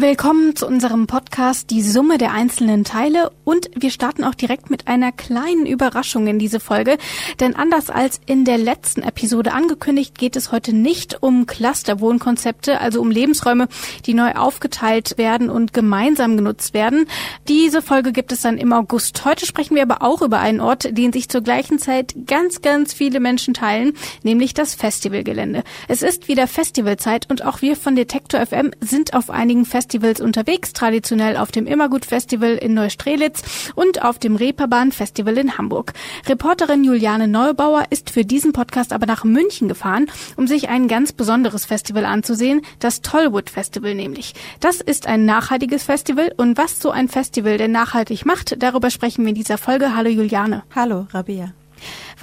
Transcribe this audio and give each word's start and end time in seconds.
Willkommen 0.00 0.56
zu 0.56 0.66
unserem 0.66 1.06
Podcast 1.06 1.68
Die 1.68 1.82
Summe 1.82 2.16
der 2.16 2.32
einzelnen 2.32 2.84
Teile 2.84 3.32
und 3.44 3.68
wir 3.76 3.90
starten 3.90 4.24
auch 4.24 4.34
direkt 4.34 4.70
mit 4.70 4.88
einer 4.88 5.12
kleinen 5.12 5.66
Überraschung 5.66 6.26
in 6.26 6.38
diese 6.38 6.58
Folge, 6.58 6.96
denn 7.38 7.54
anders 7.54 7.90
als 7.90 8.18
in 8.24 8.46
der 8.46 8.56
letzten 8.56 9.02
Episode 9.02 9.52
angekündigt, 9.52 10.16
geht 10.16 10.36
es 10.36 10.52
heute 10.52 10.72
nicht 10.74 11.22
um 11.22 11.44
Clusterwohnkonzepte, 11.44 12.80
also 12.80 12.98
um 13.02 13.10
Lebensräume, 13.10 13.68
die 14.06 14.14
neu 14.14 14.32
aufgeteilt 14.32 15.18
werden 15.18 15.50
und 15.50 15.74
gemeinsam 15.74 16.38
genutzt 16.38 16.72
werden. 16.72 17.04
Diese 17.46 17.82
Folge 17.82 18.12
gibt 18.12 18.32
es 18.32 18.40
dann 18.40 18.56
im 18.56 18.72
August. 18.72 19.26
Heute 19.26 19.44
sprechen 19.44 19.74
wir 19.74 19.82
aber 19.82 20.00
auch 20.00 20.22
über 20.22 20.38
einen 20.38 20.60
Ort, 20.60 20.96
den 20.96 21.12
sich 21.12 21.28
zur 21.28 21.42
gleichen 21.42 21.78
Zeit 21.78 22.14
ganz, 22.26 22.62
ganz 22.62 22.94
viele 22.94 23.20
Menschen 23.20 23.52
teilen, 23.52 23.92
nämlich 24.22 24.54
das 24.54 24.74
Festivalgelände. 24.74 25.62
Es 25.88 26.00
ist 26.00 26.26
wieder 26.26 26.46
Festivalzeit 26.46 27.28
und 27.28 27.44
auch 27.44 27.60
wir 27.60 27.76
von 27.76 27.96
Detektor 27.96 28.40
FM 28.46 28.70
sind 28.80 29.12
auf 29.12 29.28
einigen 29.28 29.66
Festivals 29.66 29.89
Festivals 29.90 30.20
unterwegs, 30.20 30.72
traditionell 30.72 31.36
auf 31.36 31.50
dem 31.50 31.66
Immergut 31.66 32.04
Festival 32.04 32.52
in 32.52 32.74
Neustrelitz 32.74 33.72
und 33.74 34.04
auf 34.04 34.20
dem 34.20 34.36
Reeperbahn 34.36 34.92
Festival 34.92 35.36
in 35.36 35.58
Hamburg. 35.58 35.94
Reporterin 36.28 36.84
Juliane 36.84 37.26
Neubauer 37.26 37.82
ist 37.90 38.10
für 38.10 38.24
diesen 38.24 38.52
Podcast 38.52 38.92
aber 38.92 39.06
nach 39.06 39.24
München 39.24 39.66
gefahren, 39.66 40.06
um 40.36 40.46
sich 40.46 40.68
ein 40.68 40.86
ganz 40.86 41.12
besonderes 41.12 41.64
Festival 41.64 42.04
anzusehen, 42.04 42.62
das 42.78 43.02
Tollwood 43.02 43.50
Festival 43.50 43.96
nämlich. 43.96 44.34
Das 44.60 44.80
ist 44.80 45.08
ein 45.08 45.24
nachhaltiges 45.24 45.82
Festival 45.82 46.32
und 46.36 46.56
was 46.56 46.80
so 46.80 46.92
ein 46.92 47.08
Festival 47.08 47.58
denn 47.58 47.72
nachhaltig 47.72 48.24
macht, 48.24 48.62
darüber 48.62 48.90
sprechen 48.90 49.24
wir 49.24 49.30
in 49.30 49.34
dieser 49.34 49.58
Folge. 49.58 49.96
Hallo 49.96 50.08
Juliane. 50.08 50.62
Hallo 50.72 51.08
Rabia. 51.10 51.52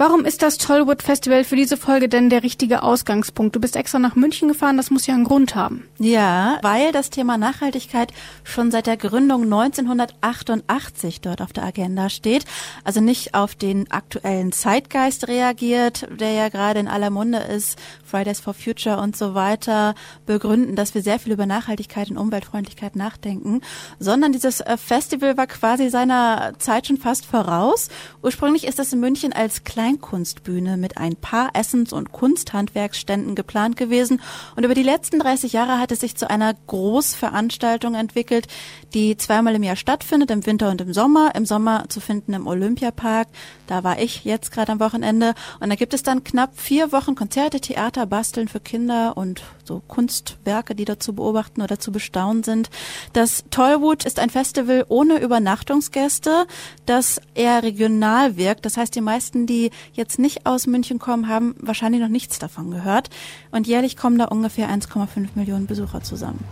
Warum 0.00 0.24
ist 0.24 0.42
das 0.42 0.58
Tollwood 0.58 1.02
Festival 1.02 1.42
für 1.42 1.56
diese 1.56 1.76
Folge 1.76 2.08
denn 2.08 2.30
der 2.30 2.44
richtige 2.44 2.84
Ausgangspunkt? 2.84 3.56
Du 3.56 3.60
bist 3.60 3.74
extra 3.74 3.98
nach 3.98 4.14
München 4.14 4.46
gefahren, 4.46 4.76
das 4.76 4.92
muss 4.92 5.08
ja 5.08 5.14
einen 5.14 5.24
Grund 5.24 5.56
haben. 5.56 5.88
Ja, 5.98 6.60
weil 6.62 6.92
das 6.92 7.10
Thema 7.10 7.36
Nachhaltigkeit 7.36 8.12
schon 8.44 8.70
seit 8.70 8.86
der 8.86 8.96
Gründung 8.96 9.42
1988 9.42 11.20
dort 11.20 11.42
auf 11.42 11.52
der 11.52 11.64
Agenda 11.64 12.10
steht. 12.10 12.44
Also 12.84 13.00
nicht 13.00 13.34
auf 13.34 13.56
den 13.56 13.90
aktuellen 13.90 14.52
Zeitgeist 14.52 15.26
reagiert, 15.26 16.06
der 16.20 16.30
ja 16.30 16.48
gerade 16.48 16.78
in 16.78 16.86
aller 16.86 17.10
Munde 17.10 17.38
ist, 17.38 17.76
Fridays 18.04 18.38
for 18.38 18.54
Future 18.54 18.98
und 19.00 19.16
so 19.16 19.34
weiter 19.34 19.96
begründen, 20.26 20.76
dass 20.76 20.94
wir 20.94 21.02
sehr 21.02 21.18
viel 21.18 21.32
über 21.32 21.46
Nachhaltigkeit 21.46 22.08
und 22.08 22.18
Umweltfreundlichkeit 22.18 22.94
nachdenken, 22.94 23.62
sondern 23.98 24.30
dieses 24.30 24.60
äh, 24.60 24.76
Festival 24.76 25.36
war 25.36 25.48
quasi 25.48 25.88
seiner 25.90 26.52
Zeit 26.60 26.86
schon 26.86 26.98
fast 26.98 27.26
voraus. 27.26 27.88
Ursprünglich 28.22 28.64
ist 28.64 28.78
das 28.78 28.92
in 28.92 29.00
München 29.00 29.32
als 29.32 29.64
klein 29.64 29.87
Kleinkunstbühne 29.88 30.76
mit 30.76 30.98
ein 30.98 31.16
paar 31.16 31.50
Essens- 31.54 31.94
und 31.94 32.12
Kunsthandwerksständen 32.12 33.34
geplant 33.34 33.78
gewesen. 33.78 34.20
Und 34.54 34.64
über 34.64 34.74
die 34.74 34.82
letzten 34.82 35.18
30 35.18 35.54
Jahre 35.54 35.78
hat 35.78 35.92
es 35.92 36.00
sich 36.00 36.14
zu 36.14 36.28
einer 36.28 36.54
Großveranstaltung 36.66 37.94
entwickelt, 37.94 38.48
die 38.92 39.16
zweimal 39.16 39.54
im 39.54 39.62
Jahr 39.62 39.76
stattfindet, 39.76 40.30
im 40.30 40.44
Winter 40.44 40.70
und 40.70 40.82
im 40.82 40.92
Sommer. 40.92 41.34
Im 41.34 41.46
Sommer 41.46 41.86
zu 41.88 42.00
finden 42.00 42.34
im 42.34 42.46
Olympiapark. 42.46 43.28
Da 43.66 43.82
war 43.82 43.98
ich 43.98 44.24
jetzt 44.24 44.52
gerade 44.52 44.72
am 44.72 44.80
Wochenende. 44.80 45.34
Und 45.60 45.70
da 45.70 45.74
gibt 45.74 45.94
es 45.94 46.02
dann 46.02 46.22
knapp 46.22 46.58
vier 46.60 46.92
Wochen 46.92 47.14
Konzerte, 47.14 47.60
Theater, 47.60 48.04
Basteln 48.04 48.48
für 48.48 48.60
Kinder 48.60 49.16
und 49.16 49.42
so 49.64 49.82
Kunstwerke, 49.86 50.74
die 50.74 50.84
da 50.84 50.98
zu 50.98 51.14
beobachten 51.14 51.62
oder 51.62 51.78
zu 51.78 51.92
bestaunen 51.92 52.42
sind. 52.42 52.68
Das 53.14 53.44
Tollwood 53.50 54.04
ist 54.04 54.18
ein 54.18 54.30
Festival 54.30 54.84
ohne 54.88 55.18
Übernachtungsgäste, 55.18 56.46
das 56.84 57.20
eher 57.34 57.62
regional 57.62 58.36
wirkt. 58.36 58.66
Das 58.66 58.76
heißt, 58.76 58.94
die 58.94 59.00
meisten, 59.00 59.46
die 59.46 59.70
jetzt 59.92 60.18
nicht 60.18 60.46
aus 60.46 60.66
München 60.66 60.98
kommen, 60.98 61.28
haben 61.28 61.54
wahrscheinlich 61.60 62.00
noch 62.00 62.08
nichts 62.08 62.38
davon 62.38 62.70
gehört. 62.70 63.10
Und 63.50 63.66
jährlich 63.66 63.96
kommen 63.96 64.18
da 64.18 64.26
ungefähr 64.26 64.68
1,5 64.68 65.28
Millionen 65.34 65.66
Besucher 65.66 66.02
zusammen. 66.02 66.44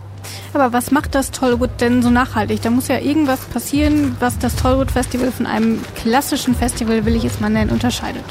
Aber 0.53 0.73
was 0.73 0.91
macht 0.91 1.15
das 1.15 1.31
Tollwood 1.31 1.81
denn 1.81 2.01
so 2.01 2.09
nachhaltig? 2.09 2.61
Da 2.61 2.69
muss 2.69 2.87
ja 2.87 2.99
irgendwas 2.99 3.45
passieren, 3.45 4.15
was 4.19 4.39
das 4.39 4.55
Tollwood 4.55 4.91
Festival 4.91 5.31
von 5.31 5.45
einem 5.45 5.81
klassischen 5.95 6.55
Festival, 6.55 7.05
will 7.05 7.15
ich 7.15 7.25
es 7.25 7.39
mal 7.39 7.49
nennen, 7.49 7.71
unterscheidet. 7.71 8.25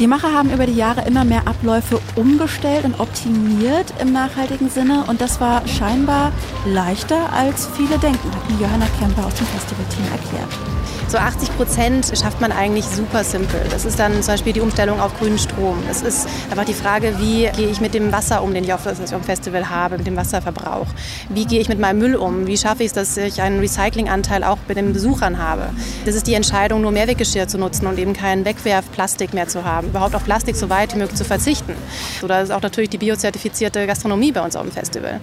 Die 0.00 0.08
Macher 0.08 0.32
haben 0.32 0.50
über 0.50 0.66
die 0.66 0.74
Jahre 0.74 1.06
immer 1.06 1.24
mehr 1.24 1.46
Abläufe 1.46 2.00
umgestellt 2.16 2.84
und 2.84 2.98
optimiert 2.98 3.94
im 4.00 4.12
nachhaltigen 4.12 4.68
Sinne 4.68 5.04
und 5.06 5.20
das 5.20 5.40
war 5.40 5.66
scheinbar 5.68 6.32
leichter 6.66 7.32
als 7.32 7.68
viele 7.76 7.96
denken, 7.98 8.30
hat 8.34 8.50
mir 8.50 8.66
Johanna 8.66 8.86
Kemper 8.98 9.24
aus 9.24 9.34
dem 9.34 9.46
Festivalteam 9.46 10.04
erklärt. 10.10 10.74
So 11.14 11.18
80 11.18 11.56
Prozent 11.56 12.12
schafft 12.18 12.40
man 12.40 12.50
eigentlich 12.50 12.86
super 12.86 13.22
simpel. 13.22 13.60
Das 13.70 13.84
ist 13.84 14.00
dann 14.00 14.14
zum 14.22 14.34
Beispiel 14.34 14.52
die 14.52 14.60
Umstellung 14.60 15.00
auf 15.00 15.16
grünen 15.16 15.38
Strom. 15.38 15.76
Es 15.88 16.02
ist 16.02 16.26
einfach 16.50 16.64
die 16.64 16.74
Frage, 16.74 17.14
wie 17.18 17.48
gehe 17.56 17.68
ich 17.68 17.80
mit 17.80 17.94
dem 17.94 18.10
Wasser 18.10 18.42
um, 18.42 18.52
den 18.52 18.64
ich 18.64 18.72
auf 18.72 18.82
dem 18.82 19.22
Festival 19.22 19.70
habe, 19.70 19.98
mit 19.98 20.08
dem 20.08 20.16
Wasserverbrauch. 20.16 20.88
Wie 21.28 21.44
gehe 21.44 21.60
ich 21.60 21.68
mit 21.68 21.78
meinem 21.78 21.98
Müll 21.98 22.16
um? 22.16 22.48
Wie 22.48 22.56
schaffe 22.56 22.82
ich 22.82 22.88
es, 22.88 22.92
dass 22.94 23.16
ich 23.16 23.42
einen 23.42 23.60
Recyclinganteil 23.60 24.42
auch 24.42 24.58
bei 24.66 24.74
den 24.74 24.92
Besuchern 24.92 25.38
habe? 25.38 25.70
Das 26.04 26.16
ist 26.16 26.26
die 26.26 26.34
Entscheidung, 26.34 26.80
nur 26.80 26.90
Mehrweggeschirr 26.90 27.46
zu 27.46 27.58
nutzen 27.58 27.86
und 27.86 27.96
eben 27.98 28.14
kein 28.14 28.44
Wegwerfplastik 28.44 29.34
mehr 29.34 29.46
zu 29.46 29.64
haben. 29.64 29.83
Überhaupt 29.86 30.14
auf 30.14 30.24
Plastik 30.24 30.56
so 30.56 30.68
weit 30.70 30.94
wie 30.94 30.98
möglich 30.98 31.16
zu 31.16 31.24
verzichten. 31.24 31.74
Oder 32.22 32.42
ist 32.42 32.50
auch 32.50 32.62
natürlich 32.62 32.90
die 32.90 32.98
biozertifizierte 32.98 33.86
Gastronomie 33.86 34.32
bei 34.32 34.40
uns 34.40 34.56
auf 34.56 34.62
dem 34.62 34.72
Festival. 34.72 35.20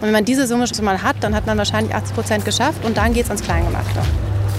Und 0.00 0.02
wenn 0.02 0.12
man 0.12 0.24
diese 0.24 0.46
Summe 0.46 0.66
schon 0.66 0.84
mal 0.84 1.02
hat, 1.02 1.16
dann 1.20 1.34
hat 1.34 1.46
man 1.46 1.58
wahrscheinlich 1.58 1.94
80 1.94 2.14
Prozent 2.14 2.44
geschafft 2.44 2.84
und 2.84 2.96
dann 2.96 3.12
geht 3.12 3.24
es 3.24 3.30
ans 3.30 3.42
Kleingemachte. 3.42 4.00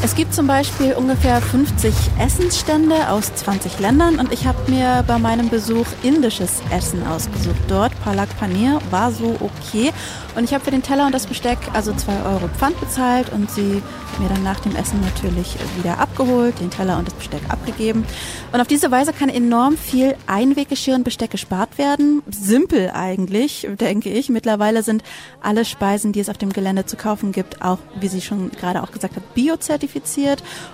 Es 0.03 0.13
gibt 0.15 0.35
zum 0.35 0.45
Beispiel 0.45 0.93
ungefähr 0.93 1.41
50 1.41 1.93
Essensstände 2.19 3.09
aus 3.09 3.33
20 3.35 3.79
Ländern 3.79 4.19
und 4.19 4.31
ich 4.31 4.45
habe 4.45 4.71
mir 4.71 5.03
bei 5.07 5.17
meinem 5.17 5.49
Besuch 5.49 5.87
indisches 6.03 6.61
Essen 6.71 7.05
ausgesucht. 7.07 7.55
Dort 7.67 7.91
Palak 8.03 8.29
Paneer 8.39 8.79
war 8.91 9.11
so 9.11 9.35
okay 9.39 9.91
und 10.35 10.43
ich 10.43 10.53
habe 10.53 10.63
für 10.63 10.71
den 10.71 10.83
Teller 10.83 11.07
und 11.07 11.15
das 11.15 11.25
Besteck 11.25 11.57
also 11.73 11.93
2 11.93 12.11
Euro 12.23 12.47
Pfand 12.49 12.79
bezahlt 12.79 13.31
und 13.31 13.49
sie 13.49 13.81
mir 14.19 14.29
dann 14.29 14.43
nach 14.43 14.59
dem 14.61 14.75
Essen 14.75 15.01
natürlich 15.01 15.55
wieder 15.77 15.97
abgeholt, 15.97 16.59
den 16.59 16.69
Teller 16.69 16.97
und 16.97 17.07
das 17.07 17.15
Besteck 17.15 17.41
abgegeben. 17.49 18.05
Und 18.53 18.61
auf 18.61 18.67
diese 18.67 18.89
Weise 18.91 19.11
kann 19.11 19.27
enorm 19.27 19.77
viel 19.77 20.15
Einweggeschirr 20.27 20.95
und 20.95 21.03
Besteck 21.03 21.31
gespart 21.31 21.77
werden. 21.77 22.21
Simpel 22.29 22.91
eigentlich, 22.93 23.67
denke 23.77 24.09
ich. 24.09 24.29
Mittlerweile 24.29 24.83
sind 24.83 25.03
alle 25.41 25.65
Speisen, 25.65 26.13
die 26.13 26.21
es 26.21 26.29
auf 26.29 26.37
dem 26.37 26.53
Gelände 26.53 26.85
zu 26.85 26.95
kaufen 26.95 27.33
gibt, 27.33 27.61
auch, 27.61 27.79
wie 27.99 28.07
sie 28.07 28.21
schon 28.21 28.51
gerade 28.51 28.83
auch 28.83 28.91
gesagt 28.91 29.17
hat, 29.17 29.33
biozertifiziert. 29.33 29.84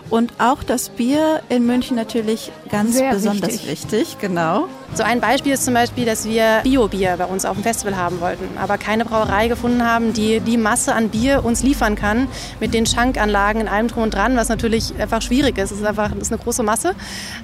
Und 0.09 0.33
auch 0.39 0.63
das 0.63 0.89
Bier 0.89 1.41
in 1.49 1.66
München 1.66 1.95
natürlich 1.95 2.51
ganz 2.69 2.95
Sehr 2.95 3.11
besonders 3.11 3.66
wichtig. 3.66 3.91
wichtig. 3.91 4.17
Genau. 4.19 4.67
So 4.94 5.03
ein 5.03 5.22
Beispiel 5.22 5.53
ist 5.53 5.63
zum 5.63 5.73
Beispiel, 5.73 6.05
dass 6.05 6.25
wir 6.25 6.59
Bio-Bier 6.63 7.16
bei 7.17 7.25
uns 7.25 7.45
auf 7.45 7.55
dem 7.55 7.63
Festival 7.63 7.95
haben 7.95 8.19
wollten, 8.19 8.57
aber 8.57 8.77
keine 8.77 9.05
Brauerei 9.05 9.47
gefunden 9.47 9.85
haben, 9.85 10.11
die 10.11 10.41
die 10.41 10.57
Masse 10.57 10.94
an 10.94 11.07
Bier 11.07 11.45
uns 11.45 11.63
liefern 11.63 11.95
kann 11.95 12.27
mit 12.59 12.73
den 12.73 12.85
Schankanlagen 12.85 13.61
in 13.61 13.67
allem 13.69 13.88
drum 13.88 14.03
und 14.03 14.13
dran, 14.13 14.35
was 14.35 14.49
natürlich 14.49 14.94
einfach 14.99 15.22
schwierig 15.22 15.57
ist. 15.57 15.72
Es 15.72 15.79
ist 15.79 15.85
einfach 15.85 16.09
das 16.09 16.23
ist 16.23 16.33
eine 16.33 16.41
große 16.41 16.63
Masse. 16.63 16.93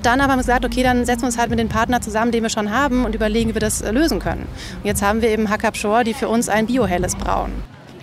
Dann 0.03 0.22
haben 0.22 0.29
wir 0.29 0.38
gesagt, 0.38 0.66
okay, 0.66 0.84
dann 0.84 1.05
setzen 1.05 1.22
wir 1.22 1.28
uns 1.28 1.38
halt 1.38 1.49
mit 1.49 1.59
den 1.59 1.69
Partnern 1.69 2.01
zusammen, 2.01 2.34
den 2.34 2.44
wir 2.44 2.49
schon 2.49 2.72
haben 2.72 3.05
und 3.05 3.16
überlegen, 3.16 3.51
wie 3.51 3.55
wir 3.55 3.61
das 3.61 3.81
lösen 3.91 4.19
können. 4.19 4.47
Und 4.81 4.85
jetzt 4.85 5.01
haben 5.01 5.22
wir 5.22 5.29
eben 5.29 5.49
Hackab 5.49 5.78
Shore, 5.78 6.03
die 6.03 6.13
für 6.13 6.28
uns 6.28 6.49
ein 6.49 6.67
Bio-Helles 6.67 7.16
brauen. 7.16 7.53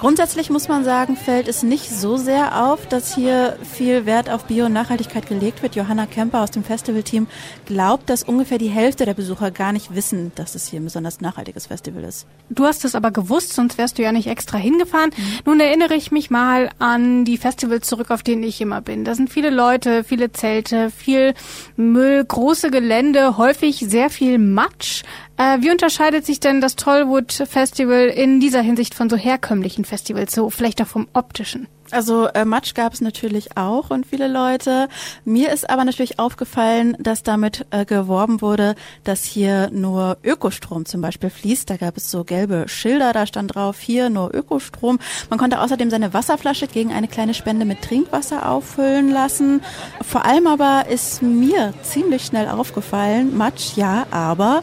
Grundsätzlich 0.04 0.50
muss 0.50 0.68
man 0.68 0.84
sagen, 0.84 1.16
fällt 1.16 1.48
es 1.48 1.62
nicht 1.62 1.88
so 1.88 2.18
sehr 2.18 2.66
auf, 2.66 2.86
dass 2.88 3.14
hier 3.14 3.56
viel 3.62 4.04
Wert 4.04 4.28
auf 4.28 4.44
Bio- 4.44 4.66
und 4.66 4.74
Nachhaltigkeit 4.74 5.26
gelegt 5.26 5.62
wird. 5.62 5.76
Johanna 5.76 6.04
Kemper 6.04 6.42
aus 6.42 6.50
dem 6.50 6.62
Festivalteam 6.62 7.26
glaubt, 7.64 8.10
dass 8.10 8.22
ungefähr 8.22 8.58
die 8.58 8.68
Hälfte 8.68 9.06
der 9.06 9.14
Besucher 9.14 9.50
gar 9.50 9.72
nicht 9.72 9.94
wissen, 9.94 10.30
dass 10.34 10.54
es 10.56 10.68
hier 10.68 10.78
ein 10.80 10.84
besonders 10.84 11.22
nachhaltiges 11.22 11.68
Festival 11.68 12.04
ist. 12.04 12.26
Du 12.50 12.64
hast 12.66 12.84
es 12.84 12.94
aber 12.94 13.12
gewusst, 13.12 13.54
sonst 13.54 13.78
wärst 13.78 13.96
du 13.96 14.02
ja 14.02 14.12
nicht 14.12 14.26
extra 14.26 14.58
hingefahren. 14.58 15.08
Mhm. 15.16 15.38
Nun 15.46 15.60
erinnere 15.60 15.94
ich 15.94 16.12
mich 16.12 16.28
mal 16.30 16.68
an 16.78 17.24
die 17.24 17.38
Festivals 17.38 17.88
zurück, 17.88 18.10
auf 18.10 18.22
denen 18.22 18.42
ich 18.42 18.60
immer 18.60 18.82
bin. 18.82 19.06
Da 19.06 19.14
sind 19.14 19.30
viele 19.30 19.48
Leute, 19.48 20.04
viele 20.04 20.32
Zelte, 20.32 20.90
viel 20.90 21.32
Müll, 21.76 22.22
große 22.22 22.70
Gelände, 22.70 23.38
häufig 23.38 23.78
sehr 23.78 24.10
viel 24.10 24.38
Matsch. 24.38 25.02
Äh, 25.36 25.58
wie 25.60 25.70
unterscheidet 25.70 26.24
sich 26.24 26.38
denn 26.38 26.60
das 26.60 26.76
Tollwood 26.76 27.32
Festival 27.32 28.06
in 28.06 28.38
dieser 28.38 28.60
Hinsicht 28.60 28.94
von 28.94 29.10
so 29.10 29.16
herkömmlichen 29.16 29.84
Festivals, 29.84 30.32
so 30.32 30.48
vielleicht 30.50 30.80
auch 30.80 30.86
vom 30.86 31.08
optischen? 31.12 31.66
Also 31.90 32.26
äh, 32.28 32.44
Matsch 32.44 32.74
gab 32.74 32.94
es 32.94 33.00
natürlich 33.00 33.56
auch 33.56 33.90
und 33.90 34.06
viele 34.06 34.26
Leute. 34.26 34.88
Mir 35.24 35.52
ist 35.52 35.68
aber 35.68 35.84
natürlich 35.84 36.18
aufgefallen, 36.18 36.96
dass 36.98 37.22
damit 37.22 37.66
äh, 37.70 37.84
geworben 37.84 38.40
wurde, 38.40 38.74
dass 39.04 39.22
hier 39.22 39.70
nur 39.70 40.16
Ökostrom 40.24 40.86
zum 40.86 41.00
Beispiel 41.00 41.30
fließt. 41.30 41.68
Da 41.68 41.76
gab 41.76 41.96
es 41.96 42.10
so 42.10 42.24
gelbe 42.24 42.64
Schilder, 42.68 43.12
da 43.12 43.26
stand 43.26 43.54
drauf, 43.54 43.78
hier 43.80 44.10
nur 44.10 44.34
Ökostrom. 44.34 44.98
Man 45.30 45.38
konnte 45.38 45.60
außerdem 45.60 45.90
seine 45.90 46.14
Wasserflasche 46.14 46.68
gegen 46.68 46.92
eine 46.92 47.08
kleine 47.08 47.34
Spende 47.34 47.66
mit 47.66 47.82
Trinkwasser 47.82 48.48
auffüllen 48.48 49.10
lassen. 49.10 49.62
Vor 50.00 50.24
allem 50.24 50.46
aber 50.46 50.86
ist 50.88 51.22
mir 51.22 51.74
ziemlich 51.82 52.24
schnell 52.24 52.48
aufgefallen, 52.48 53.36
Matsch 53.36 53.76
ja, 53.76 54.06
aber 54.10 54.62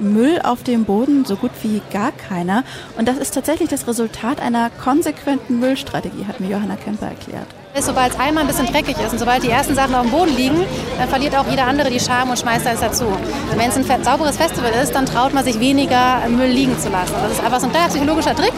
Müll 0.00 0.40
auf 0.42 0.62
dem 0.62 0.84
Boden, 0.84 1.24
so 1.24 1.36
gut 1.36 1.50
wie 1.62 1.80
gar 1.92 2.12
keiner. 2.12 2.64
Und 2.96 3.08
das 3.08 3.18
ist 3.18 3.34
tatsächlich 3.34 3.68
das 3.68 3.86
Resultat 3.86 4.40
einer 4.40 4.70
konsequenten 4.82 5.60
Müllstrategie, 5.60 6.26
hat 6.26 6.40
mir 6.40 6.48
Johanna 6.48 6.76
Kemper 6.76 7.06
erklärt. 7.06 7.46
Sobald 7.78 8.12
es 8.12 8.18
einmal 8.18 8.44
ein 8.44 8.46
bisschen 8.48 8.66
dreckig 8.66 8.96
ist 8.98 9.12
und 9.12 9.18
sobald 9.18 9.42
die 9.44 9.50
ersten 9.50 9.74
Sachen 9.74 9.94
auf 9.94 10.02
dem 10.02 10.10
Boden 10.10 10.34
liegen, 10.36 10.64
dann 10.98 11.08
verliert 11.08 11.36
auch 11.36 11.46
jeder 11.46 11.66
andere 11.66 11.88
die 11.88 12.00
Scham 12.00 12.28
und 12.28 12.38
schmeißt 12.38 12.66
alles 12.66 12.80
dazu. 12.80 13.06
Wenn 13.56 13.70
es 13.70 13.76
ein 13.76 14.04
sauberes 14.04 14.36
Festival 14.36 14.72
ist, 14.82 14.92
dann 14.92 15.06
traut 15.06 15.32
man 15.32 15.44
sich 15.44 15.60
weniger 15.60 16.20
Müll 16.28 16.50
liegen 16.50 16.78
zu 16.78 16.88
lassen. 16.88 17.14
Das 17.22 17.32
ist 17.32 17.44
einfach 17.44 17.60
so 17.60 17.66
ein 17.66 17.72
kleiner 17.72 17.88
psychologischer 17.88 18.34
Trick, 18.34 18.52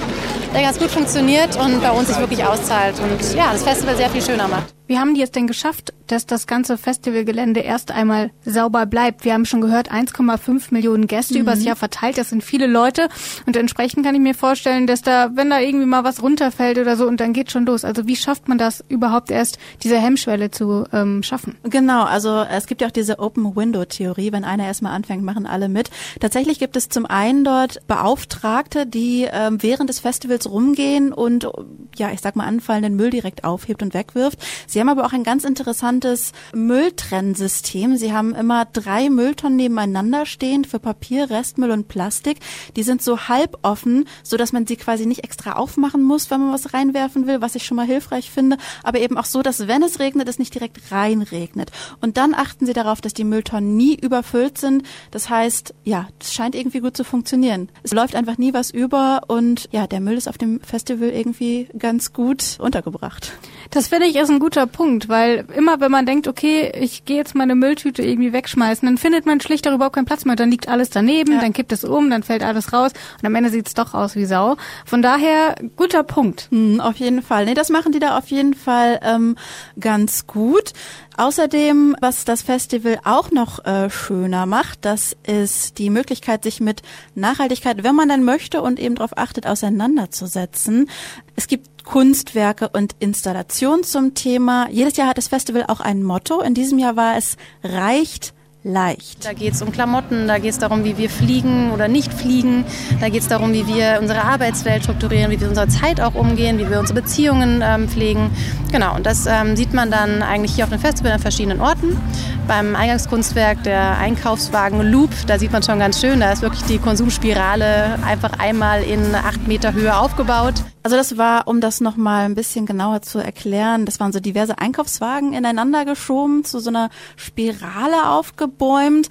der 0.55 0.63
ganz 0.63 0.79
gut 0.79 0.91
funktioniert 0.91 1.57
und 1.57 1.83
bei 1.83 1.91
uns 1.91 2.09
sich 2.09 2.19
wirklich 2.19 2.45
auszahlt 2.45 2.95
und 3.01 3.35
ja, 3.35 3.53
das 3.53 3.63
Festival 3.63 3.97
sehr 3.97 4.09
viel 4.09 4.23
schöner 4.23 4.49
macht. 4.49 4.75
Wie 4.87 4.99
haben 4.99 5.15
die 5.15 5.23
es 5.23 5.31
denn 5.31 5.47
geschafft, 5.47 5.93
dass 6.09 6.27
das 6.27 6.47
ganze 6.47 6.77
Festivalgelände 6.77 7.61
erst 7.61 7.93
einmal 7.93 8.31
sauber 8.45 8.85
bleibt? 8.85 9.25
Wir 9.25 9.33
haben 9.33 9.47
schon 9.47 9.61
gehört, 9.61 9.91
1,5 9.91 10.67
Millionen 10.71 11.07
Gäste 11.07 11.35
mhm. 11.35 11.41
übers 11.41 11.65
Jahr 11.65 11.77
verteilt. 11.77 12.19
Das 12.19 12.31
sind 12.31 12.43
viele 12.43 12.67
Leute. 12.67 13.09
Und 13.47 13.57
entsprechend 13.57 14.05
kann 14.05 14.15
ich 14.15 14.21
mir 14.21 14.35
vorstellen, 14.35 14.87
dass 14.87 15.03
da, 15.03 15.31
wenn 15.35 15.51
da 15.51 15.61
irgendwie 15.61 15.87
mal 15.87 16.05
was 16.05 16.23
runterfällt 16.23 16.79
oder 16.79 16.97
so, 16.97 17.07
und 17.07 17.21
dann 17.21 17.33
geht 17.33 17.51
schon 17.51 17.65
los. 17.65 17.85
Also 17.85 18.07
wie 18.07 18.17
schafft 18.17 18.49
man 18.49 18.59
das 18.59 18.85
überhaupt 18.89 19.31
erst, 19.31 19.59
diese 19.83 19.99
Hemmschwelle 19.99 20.51
zu 20.51 20.85
ähm, 20.93 21.23
schaffen? 21.23 21.57
Genau, 21.63 22.03
also 22.03 22.43
es 22.43 22.67
gibt 22.67 22.81
ja 22.81 22.89
auch 22.89 22.93
diese 22.93 23.19
Open 23.19 23.57
Window 23.57 23.85
Theorie. 23.85 24.33
Wenn 24.33 24.45
einer 24.45 24.67
erstmal 24.67 24.93
anfängt, 24.93 25.23
machen 25.23 25.47
alle 25.47 25.69
mit. 25.69 25.91
Tatsächlich 26.21 26.59
gibt 26.59 26.77
es 26.77 26.89
zum 26.89 27.07
einen 27.07 27.45
dort 27.45 27.87
Beauftragte, 27.87 28.87
die 28.87 29.29
ähm, 29.31 29.63
während 29.63 29.89
des 29.89 30.01
Festivals 30.01 30.51
rumgehen 30.51 31.13
und, 31.13 31.49
ja, 31.97 32.11
ich 32.11 32.21
sag 32.21 32.37
mal, 32.37 32.47
anfallenden 32.47 32.97
Müll 32.97 33.11
direkt 33.11 33.45
aufhebt 33.45 33.83
und 33.83 33.95
wegwirft. 33.95 34.39
Sie 34.73 34.81
haben 34.81 34.89
aber 34.89 35.05
auch 35.05 35.13
ein 35.13 35.23
ganz 35.23 35.45
interessantes 35.45 36.33
Mülltrennsystem. 36.55 37.99
Sie 37.99 38.15
haben 38.15 38.35
immer 38.35 38.65
drei 38.65 39.11
Mülltonnen 39.11 39.57
nebeneinander 39.57 40.25
stehen 40.25 40.65
für 40.65 40.79
Papier, 40.79 41.29
Restmüll 41.29 41.71
und 41.73 41.89
Plastik. 41.89 42.39
Die 42.75 42.83
sind 42.83 43.03
so 43.03 43.29
halb 43.29 43.59
offen, 43.61 44.09
so 44.23 44.39
dass 44.39 44.55
man 44.55 44.67
sie 44.67 44.77
quasi 44.77 45.05
nicht 45.05 45.25
extra 45.25 45.57
aufmachen 45.57 46.03
muss, 46.03 46.31
wenn 46.31 46.41
man 46.41 46.55
was 46.55 46.73
reinwerfen 46.73 47.27
will, 47.27 47.43
was 47.43 47.55
ich 47.55 47.67
schon 47.67 47.77
mal 47.77 47.85
hilfreich 47.85 48.31
finde, 48.31 48.57
aber 48.83 49.01
eben 49.01 49.19
auch 49.19 49.27
so, 49.27 49.43
dass 49.43 49.69
wenn 49.69 49.83
es 49.83 49.99
regnet, 49.99 50.27
es 50.27 50.39
nicht 50.39 50.55
direkt 50.55 50.91
reinregnet. 50.91 51.71
Und 52.01 52.17
dann 52.17 52.33
achten 52.33 52.65
sie 52.65 52.73
darauf, 52.73 53.03
dass 53.03 53.13
die 53.13 53.25
Mülltonnen 53.25 53.77
nie 53.77 53.95
überfüllt 53.95 54.57
sind. 54.57 54.85
Das 55.11 55.29
heißt, 55.29 55.75
ja, 55.85 56.09
das 56.19 56.33
scheint 56.33 56.55
irgendwie 56.55 56.81
gut 56.81 56.97
zu 56.97 57.05
funktionieren. 57.05 57.69
Es 57.83 57.93
läuft 57.93 58.15
einfach 58.15 58.39
nie 58.39 58.55
was 58.55 58.71
über 58.71 59.21
und 59.27 59.69
ja, 59.71 59.87
der 59.87 60.01
Müll 60.01 60.17
ist 60.17 60.29
auf 60.29 60.39
dem 60.39 60.61
Festival 60.61 61.11
irgendwie 61.11 61.69
ganz 61.77 62.15
gut 62.15 62.57
untergebracht. 62.59 63.33
Das 63.71 63.89
finde 63.89 64.07
ich 64.07 64.17
ist 64.17 64.31
ein 64.31 64.39
guter 64.39 64.62
Punkt, 64.67 65.09
weil 65.09 65.45
immer 65.57 65.81
wenn 65.81 65.91
man 65.91 66.07
denkt, 66.07 66.29
okay, 66.29 66.73
ich 66.79 67.05
gehe 67.05 67.17
jetzt 67.17 67.35
meine 67.35 67.55
Mülltüte 67.55 68.03
irgendwie 68.03 68.33
wegschmeißen, 68.33 68.87
dann 68.87 68.99
findet 68.99 69.27
man 69.27 69.41
schlicht 69.41 69.67
darüber 69.67 69.83
überhaupt 69.83 69.97
keinen 69.97 70.05
Platz 70.05 70.25
mehr. 70.25 70.37
Dann 70.37 70.51
liegt 70.51 70.69
alles 70.69 70.91
daneben, 70.91 71.33
ja. 71.33 71.41
dann 71.41 71.53
kippt 71.53 71.73
es 71.73 71.85
um, 71.85 72.09
dann 72.09 72.23
fällt 72.23 72.45
alles 72.45 72.73
raus 72.73 72.93
und 73.21 73.27
am 73.27 73.35
Ende 73.35 73.51
sieht 73.51 73.67
es 73.67 73.75
doch 73.75 73.95
aus 73.95 74.15
wie 74.15 74.25
Sau. 74.25 74.57
Von 74.87 75.03
daher 75.03 75.57
guter 75.77 76.05
Punkt. 76.05 76.49
Hm, 76.51 76.81
auf 76.81 76.97
jeden 76.97 77.23
Fall. 77.23 77.47
Nee, 77.47 77.55
das 77.55 77.69
machen 77.69 77.93
die 77.93 77.99
da 77.99 78.17
auf 78.17 78.29
jeden 78.29 78.55
Fall 78.55 79.01
ähm, 79.03 79.37
ganz 79.79 80.27
gut. 80.27 80.73
Außerdem, 81.17 81.95
was 82.01 82.25
das 82.25 82.41
Festival 82.43 82.99
auch 83.05 83.31
noch 83.31 83.65
äh, 83.67 83.91
schöner 83.91 84.47
macht, 84.47 84.85
das 84.85 85.15
ist 85.27 85.79
die 85.79 85.91
Möglichkeit, 85.91 86.43
sich 86.43 86.61
mit 86.61 86.83
Nachhaltigkeit, 87.15 87.83
wenn 87.85 87.95
man 87.95 88.09
dann 88.09 88.25
möchte 88.25 88.63
und 88.63 88.81
eben 88.81 88.95
darauf 88.95 89.19
achtet, 89.19 89.47
auseinanderzusetzen. 89.47 90.89
Es 91.37 91.49
gibt 91.49 91.72
Kunstwerke 91.85 92.69
und 92.69 92.95
Installationen 92.99 93.85
zum 93.85 94.15
Thema. 94.15 94.69
Jedes 94.71 94.97
Jahr 94.97 95.09
hat 95.09 95.19
das 95.19 95.29
Festival 95.29 95.65
auch 95.69 95.81
ein 95.81 96.03
Motto. 96.03 96.41
In 96.41 96.55
diesem 96.55 96.79
Jahr 96.79 96.97
war 96.97 97.17
es 97.17 97.37
reicht 97.63 98.35
leicht. 98.65 99.25
Da 99.25 99.33
geht 99.33 99.55
es 99.55 99.63
um 99.63 99.73
Klamotten, 99.73 100.29
da 100.29 100.39
geht 100.39 100.53
es 100.53 100.59
darum, 100.59 100.85
wie 100.85 100.97
wir 100.97 101.11
fliegen 101.11 101.73
oder 101.73 101.89
nicht 101.89 102.13
fliegen, 102.13 102.65
da 103.01 103.09
geht 103.09 103.23
es 103.23 103.29
darum, 103.29 103.53
wie 103.53 103.67
wir 103.67 103.99
unsere 104.01 104.23
Arbeitswelt 104.23 104.85
strukturieren, 104.85 105.31
wie 105.31 105.41
wir 105.41 105.49
mit 105.49 105.59
unserer 105.59 105.69
Zeit 105.69 106.01
auch 106.01 106.15
umgehen, 106.15 106.59
wie 106.59 106.71
wir 106.71 106.79
unsere 106.79 107.01
Beziehungen 107.01 107.61
ähm, 107.65 107.89
pflegen. 107.89 108.31
Genau, 108.71 108.95
und 108.95 109.05
das 109.05 109.27
ähm, 109.27 109.57
sieht 109.57 109.73
man 109.73 109.91
dann 109.91 110.23
eigentlich 110.23 110.55
hier 110.55 110.65
auf 110.65 110.71
dem 110.71 110.79
Festival 110.79 111.13
an 111.13 111.19
verschiedenen 111.19 111.61
Orten. 111.61 112.01
Beim 112.47 112.77
Eingangskunstwerk 112.77 113.63
der 113.65 113.99
Einkaufswagen 113.99 114.81
Loop, 114.81 115.11
da 115.27 115.39
sieht 115.39 115.53
man 115.53 115.63
schon 115.63 115.79
ganz 115.79 116.01
schön, 116.01 116.21
da 116.21 116.33
ist 116.33 116.43
wirklich 116.43 116.63
die 116.65 116.79
Konsumspirale 116.79 117.99
einfach 118.05 118.39
einmal 118.39 118.83
in 118.83 119.15
acht 119.15 119.47
Meter 119.49 119.73
Höhe 119.73 119.97
aufgebaut. 119.97 120.55
Also 120.85 120.97
das 120.97 121.17
war, 121.17 121.47
um 121.47 121.61
das 121.61 121.81
nochmal 121.81 122.25
ein 122.25 122.35
bisschen 122.35 122.67
genauer 122.67 123.03
zu 123.03 123.21
erklären, 123.21 123.87
das 123.87 124.01
waren 124.01 124.13
so 124.13 124.19
diverse 124.19 124.59
Einkaufswagen 124.59 125.33
ineinander 125.33 125.85
geschoben, 125.85 126.45
zu 126.45 126.59
so 126.59 126.71
einer 126.71 126.91
Spirale 127.17 128.09
aufgebäumt. 128.09 129.09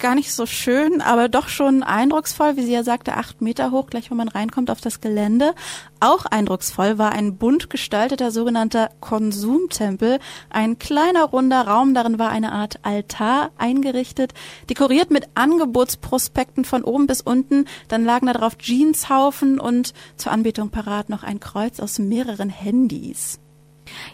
Gar 0.00 0.14
nicht 0.14 0.32
so 0.32 0.46
schön, 0.46 1.02
aber 1.02 1.28
doch 1.28 1.48
schon 1.50 1.82
eindrucksvoll, 1.82 2.56
wie 2.56 2.62
sie 2.62 2.72
ja 2.72 2.82
sagte, 2.82 3.18
acht 3.18 3.42
Meter 3.42 3.70
hoch, 3.70 3.88
gleich 3.88 4.10
wenn 4.10 4.16
man 4.16 4.28
reinkommt 4.28 4.70
auf 4.70 4.80
das 4.80 5.02
Gelände. 5.02 5.54
Auch 6.00 6.24
eindrucksvoll 6.24 6.96
war 6.96 7.12
ein 7.12 7.36
bunt 7.36 7.68
gestalteter 7.68 8.30
sogenannter 8.30 8.88
Konsumtempel, 9.00 10.18
ein 10.48 10.78
kleiner 10.78 11.24
runder 11.24 11.66
Raum, 11.66 11.92
darin 11.92 12.18
war 12.18 12.30
eine 12.30 12.52
Art 12.52 12.78
Altar 12.80 13.50
eingerichtet, 13.58 14.32
dekoriert 14.70 15.10
mit 15.10 15.28
Angebotsprospekten 15.34 16.64
von 16.64 16.82
oben 16.82 17.06
bis 17.06 17.20
unten, 17.20 17.66
dann 17.88 18.06
lagen 18.06 18.26
da 18.26 18.32
drauf 18.32 18.56
Jeanshaufen 18.56 19.60
und 19.60 19.92
zur 20.16 20.32
Anbetung 20.32 20.70
parat 20.70 21.10
noch 21.10 21.24
ein 21.24 21.40
Kreuz 21.40 21.78
aus 21.78 21.98
mehreren 21.98 22.48
Handys. 22.48 23.38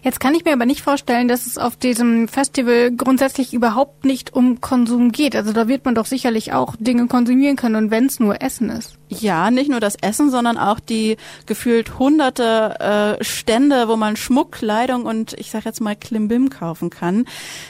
Jetzt 0.02 0.20
kann 0.20 0.34
ich 0.34 0.44
mir 0.44 0.52
aber 0.52 0.66
nicht 0.66 0.82
vorstellen, 0.82 1.28
dass 1.28 1.46
es 1.46 1.58
auf 1.58 1.76
diesem 1.76 2.28
Festival 2.28 2.92
grundsätzlich 2.92 3.52
überhaupt 3.52 4.04
nicht 4.04 4.32
um 4.34 4.60
Konsum 4.60 5.12
geht. 5.12 5.36
Also 5.36 5.52
da 5.52 5.68
wird 5.68 5.84
man 5.84 5.94
doch 5.94 6.06
sicherlich 6.06 6.52
auch 6.52 6.76
Dinge 6.78 7.06
konsumieren 7.06 7.56
können 7.56 7.76
und 7.76 7.90
wenn 7.90 8.06
es 8.06 8.20
nur 8.20 8.40
Essen 8.42 8.70
ist. 8.70 8.98
Ja, 9.08 9.52
nicht 9.52 9.70
nur 9.70 9.78
das 9.78 9.94
Essen, 9.94 10.30
sondern 10.30 10.58
auch 10.58 10.80
die 10.80 11.16
gefühlt 11.46 11.96
hunderte 11.98 13.18
äh, 13.20 13.24
Stände, 13.24 13.86
wo 13.86 13.94
man 13.94 14.16
Schmuck, 14.16 14.50
Kleidung 14.50 15.04
und 15.04 15.32
ich 15.34 15.52
sag 15.52 15.64
jetzt 15.64 15.80
mal 15.80 15.94
Klimbim 15.94 16.50
kaufen 16.50 16.90
kann. 16.90 17.24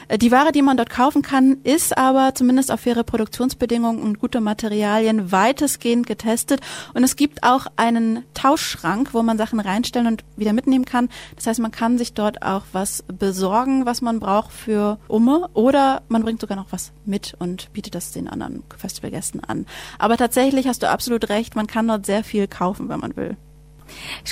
Äh, 0.08 0.16
die 0.16 0.32
Ware, 0.32 0.50
die 0.50 0.62
man 0.62 0.78
dort 0.78 0.88
kaufen 0.88 1.20
kann, 1.20 1.58
ist 1.62 1.98
aber 1.98 2.34
zumindest 2.34 2.72
auf 2.72 2.80
faire 2.80 3.04
Produktionsbedingungen 3.04 4.02
und 4.02 4.18
gute 4.18 4.40
Materialien 4.40 5.30
weitestgehend 5.30 6.06
getestet. 6.06 6.60
Und 6.94 7.04
es 7.04 7.16
gibt 7.16 7.42
auch 7.42 7.66
einen 7.76 8.24
Tauschschrank, 8.32 9.12
wo 9.12 9.22
man 9.22 9.36
Sachen 9.36 9.60
reinstellen 9.60 10.06
und 10.06 10.24
wieder 10.36 10.54
mitnehmen 10.54 10.86
kann. 10.86 11.10
Das 11.34 11.46
heißt, 11.46 11.60
man 11.60 11.70
kann 11.70 11.98
sich 11.98 12.14
dort 12.14 12.40
auch 12.40 12.62
was 12.72 13.04
besorgen, 13.08 13.84
was 13.84 14.00
man 14.00 14.20
braucht 14.20 14.52
für 14.52 14.98
Umme 15.06 15.50
oder 15.52 16.00
man 16.08 16.22
bringt 16.22 16.40
sogar 16.40 16.56
noch 16.56 16.68
was 16.70 16.92
mit 17.04 17.34
und 17.38 17.70
bietet 17.74 17.94
das 17.94 18.12
den 18.12 18.26
anderen 18.26 18.62
Festivalgästen 18.78 19.44
an. 19.44 19.66
Aber 19.98 20.16
tatsächlich 20.16 20.66
hast 20.66 20.82
du 20.82 20.88
absolut 20.88 21.25
recht, 21.28 21.56
man 21.56 21.66
kann 21.66 21.88
dort 21.88 22.06
sehr 22.06 22.24
viel 22.24 22.48
kaufen, 22.48 22.88
wenn 22.88 23.00
man 23.00 23.16
will. 23.16 23.36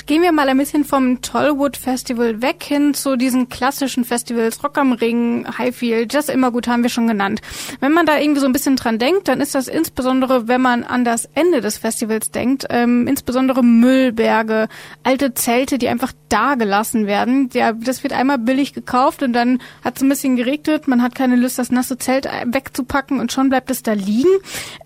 Gehen 0.05 0.21
wir 0.21 0.31
mal 0.31 0.49
ein 0.49 0.57
bisschen 0.57 0.85
vom 0.85 1.21
Tollwood 1.21 1.77
Festival 1.77 2.41
weg 2.41 2.63
hin 2.63 2.93
zu 2.93 3.15
diesen 3.15 3.49
klassischen 3.49 4.05
Festivals, 4.05 4.63
Rock 4.63 4.77
am 4.77 4.93
Ring, 4.93 5.47
Highfield, 5.57 6.13
das 6.13 6.29
immer 6.29 6.51
gut 6.51 6.67
haben 6.67 6.83
wir 6.83 6.89
schon 6.89 7.07
genannt. 7.07 7.41
Wenn 7.79 7.91
man 7.91 8.05
da 8.05 8.19
irgendwie 8.19 8.41
so 8.41 8.45
ein 8.45 8.53
bisschen 8.53 8.75
dran 8.75 8.99
denkt, 8.99 9.27
dann 9.27 9.41
ist 9.41 9.55
das 9.55 9.67
insbesondere, 9.67 10.47
wenn 10.47 10.61
man 10.61 10.83
an 10.83 11.03
das 11.03 11.27
Ende 11.33 11.61
des 11.61 11.77
Festivals 11.77 12.31
denkt, 12.31 12.65
ähm, 12.69 13.07
insbesondere 13.07 13.63
Müllberge, 13.63 14.67
alte 15.03 15.33
Zelte, 15.33 15.77
die 15.77 15.87
einfach 15.87 16.11
da 16.29 16.55
gelassen 16.55 17.07
werden. 17.07 17.49
Ja, 17.53 17.71
das 17.73 18.03
wird 18.03 18.13
einmal 18.13 18.37
billig 18.37 18.73
gekauft 18.73 19.23
und 19.23 19.33
dann 19.33 19.59
hat 19.83 19.97
es 19.97 20.03
ein 20.03 20.09
bisschen 20.09 20.35
geregnet, 20.35 20.87
man 20.87 21.01
hat 21.01 21.15
keine 21.15 21.35
Lust, 21.35 21.57
das 21.57 21.71
nasse 21.71 21.97
Zelt 21.97 22.27
wegzupacken 22.45 23.19
und 23.19 23.31
schon 23.31 23.49
bleibt 23.49 23.71
es 23.71 23.83
da 23.83 23.93
liegen. 23.93 24.29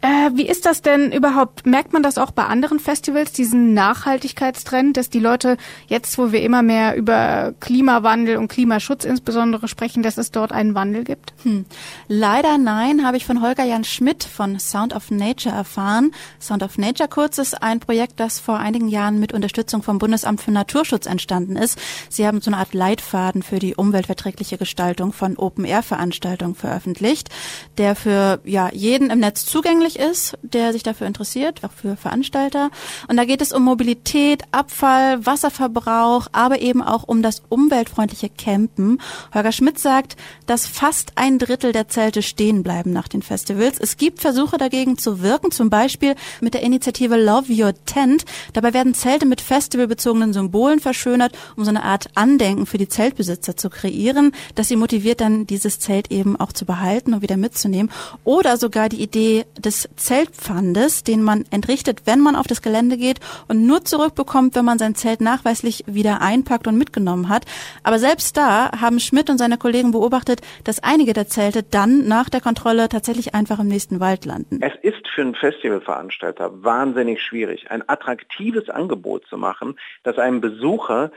Äh, 0.02 0.32
wie 0.34 0.48
ist 0.48 0.66
das 0.66 0.82
denn 0.82 1.12
überhaupt? 1.12 1.66
Merkt 1.66 1.94
man 1.94 2.04
das 2.04 2.18
auch 2.18 2.32
bei 2.32 2.46
anderen 2.46 2.80
Festivals, 2.80 3.32
diesen 3.32 3.74
Nachhaltigkeits 3.74 4.59
Gesellschaftstrend, 4.60 4.98
dass 4.98 5.10
die 5.10 5.20
Leute 5.20 5.58
jetzt, 5.88 6.18
wo 6.18 6.32
wir 6.32 6.42
immer 6.42 6.62
mehr 6.62 6.96
über 6.96 7.54
Klimawandel 7.60 8.38
und 8.38 8.48
Klimaschutz 8.48 9.06
insbesondere 9.06 9.68
sprechen, 9.68 10.04
dass 10.04 10.18
es 10.18 10.32
dort 10.32 10.52
einen 10.52 10.76
Wandel 10.76 11.04
gibt? 11.04 11.34
Hm. 11.44 11.66
Leider 12.08 12.58
nein, 12.58 13.06
habe 13.06 13.18
ich 13.18 13.26
von 13.26 13.42
Holger 13.42 13.64
Jan 13.64 13.84
Schmidt 13.84 14.24
von 14.24 14.60
Sound 14.60 14.94
of 14.94 15.12
Nature 15.12 15.56
erfahren. 15.56 16.12
Sound 16.40 16.64
of 16.64 16.78
Nature 16.78 17.10
kurz 17.10 17.38
ist 17.38 17.62
ein 17.62 17.80
Projekt, 17.80 18.20
das 18.20 18.40
vor 18.40 18.60
einigen 18.60 18.88
Jahren 18.88 19.20
mit 19.20 19.34
Unterstützung 19.34 19.84
vom 19.84 19.98
Bundesamt 19.98 20.42
für 20.42 20.52
Naturschutz 20.52 21.06
entstanden 21.06 21.56
ist. 21.56 21.80
Sie 22.10 22.28
haben 22.28 22.42
so 22.42 22.52
eine 22.52 22.58
Art 22.58 22.74
Leitfaden 22.74 23.44
für 23.44 23.60
die 23.60 23.76
umweltverträgliche 23.76 24.58
Gestaltung 24.58 25.14
von 25.14 25.38
Open-Air-Veranstaltungen 25.38 26.56
veröffentlicht, 26.56 27.30
der 27.78 27.96
für 27.96 28.40
ja, 28.44 28.70
jeden 28.74 29.10
im 29.10 29.20
Netz 29.20 29.46
zugänglich 29.46 29.98
ist, 30.00 30.38
der 30.42 30.74
sich 30.74 30.84
dafür 30.84 31.08
interessiert, 31.08 31.64
auch 31.64 31.72
für 31.72 31.96
Veranstalter. 31.96 32.70
Und 33.08 33.18
da 33.18 33.26
geht 33.26 33.42
es 33.42 33.54
um 33.54 33.64
Mobilität, 33.64 34.44
Abfall, 34.52 35.26
Wasserverbrauch, 35.26 36.28
aber 36.32 36.62
eben 36.62 36.82
auch 36.82 37.04
um 37.04 37.22
das 37.22 37.42
umweltfreundliche 37.50 38.30
Campen. 38.30 39.02
Holger 39.34 39.52
Schmidt 39.52 39.80
sagt, 39.80 40.16
dass 40.46 40.68
fast 40.68 41.14
ein 41.16 41.40
Drittel 41.40 41.72
der 41.72 41.88
Zelte 41.88 42.22
stehen 42.22 42.64
bleiben 42.64 42.92
nach 42.92 43.08
den 43.08 43.22
Festivals. 43.22 43.80
Es 43.80 43.98
gibt 43.98 44.22
Versuche 44.22 44.58
dagegen 44.58 44.98
zu 44.98 45.22
wirken, 45.22 45.52
zum 45.52 45.70
Beispiel 45.70 46.16
mit 46.42 46.54
der 46.54 46.64
Initiative 46.64 47.16
Love 47.16 47.52
Your 47.52 47.74
Tent. 47.86 48.26
Dabei 48.54 48.74
werden 48.74 48.94
Zelte 48.94 49.26
mit 49.26 49.42
festivalbezogenen 49.42 50.34
Symbolen 50.34 50.80
verschönert, 50.80 51.38
um 51.56 51.64
so 51.64 51.70
eine 51.70 51.84
Art 51.84 52.10
Andenken 52.16 52.66
für 52.66 52.78
die 52.78 52.90
Zeltbesitzer 52.90 53.58
zu 53.58 53.70
kreieren, 53.70 54.32
dass 54.56 54.68
sie 54.68 54.76
motiviert 54.76 55.22
dann 55.22 55.46
dieses 55.46 55.80
Zelt 55.80 56.12
eben 56.12 56.40
auch 56.40 56.54
zu 56.54 56.66
behalten 56.66 57.14
und 57.14 57.22
wieder 57.22 57.38
mitzunehmen. 57.38 57.92
Oder 58.24 58.58
sogar 58.58 58.90
die 58.90 59.02
Idee 59.02 59.46
des 59.58 59.90
Zeltpfandes, 59.96 61.04
den 61.04 61.24
man 61.24 61.46
entrichtet, 61.52 62.04
wenn 62.06 62.20
man 62.20 62.36
auf 62.36 62.48
das 62.48 62.62
Gelände 62.62 62.98
geht 62.98 63.20
und 63.48 63.66
nur 63.66 63.86
zurückbekommt, 63.86 64.39
wenn 64.54 64.66
man 64.66 64.80
sein 64.80 64.96
Zelt 64.96 65.22
nachweislich 65.22 65.84
wieder 65.86 66.22
einpackt 66.22 66.68
und 66.68 66.78
mitgenommen 66.78 67.30
hat. 67.30 67.46
Aber 67.84 68.00
selbst 68.00 68.38
da 68.38 68.72
haben 68.80 69.00
Schmidt 69.00 69.30
und 69.30 69.38
seine 69.38 69.58
Kollegen 69.58 69.92
beobachtet, 69.92 70.42
dass 70.64 70.82
einige 70.82 71.14
der 71.14 71.28
Zelte 71.28 71.64
dann 71.64 72.08
nach 72.08 72.30
der 72.30 72.42
Kontrolle 72.42 72.90
tatsächlich 72.90 73.36
einfach 73.36 73.60
im 73.60 73.68
nächsten 73.68 74.00
Wald 74.00 74.26
landen. 74.26 74.60
Es 74.62 74.74
ist 74.82 75.08
für 75.14 75.22
einen 75.22 75.36
Festivalveranstalter 75.36 76.64
wahnsinnig 76.64 77.22
schwierig, 77.22 77.70
ein 77.70 77.88
attraktives 77.88 78.70
Angebot 78.70 79.26
zu 79.28 79.38
machen, 79.38 79.78
das 80.04 80.18
einem 80.18 80.42
Besucher 80.42 81.12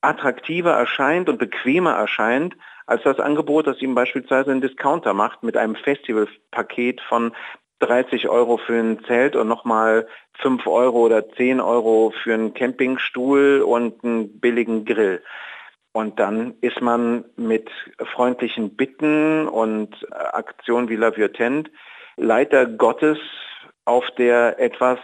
attraktiver 0.00 0.72
erscheint 0.72 1.28
und 1.28 1.38
bequemer 1.38 1.92
erscheint 1.92 2.54
als 2.86 3.02
das 3.02 3.20
Angebot, 3.20 3.66
das 3.66 3.82
ihm 3.82 3.94
beispielsweise 3.94 4.50
ein 4.50 4.62
Discounter 4.62 5.12
macht 5.12 5.42
mit 5.42 5.56
einem 5.56 5.74
Festivalpaket 5.74 7.00
von 7.02 7.32
30 7.80 8.28
Euro 8.28 8.56
für 8.58 8.78
ein 8.78 9.04
Zelt 9.06 9.36
und 9.36 9.48
nochmal 9.48 10.06
5 10.40 10.66
Euro 10.66 11.06
oder 11.06 11.28
10 11.30 11.60
Euro 11.60 12.12
für 12.22 12.34
einen 12.34 12.54
Campingstuhl 12.54 13.62
und 13.62 14.04
einen 14.04 14.40
billigen 14.40 14.84
Grill. 14.84 15.22
Und 15.92 16.18
dann 16.20 16.54
ist 16.60 16.80
man 16.80 17.24
mit 17.36 17.68
freundlichen 18.14 18.76
Bitten 18.76 19.48
und 19.48 19.94
Aktionen 20.12 20.88
wie 20.88 20.96
La 20.96 21.10
Tent 21.10 21.70
leider 22.16 22.66
Gottes 22.66 23.18
auf 23.84 24.04
der 24.16 24.60
etwas 24.60 24.98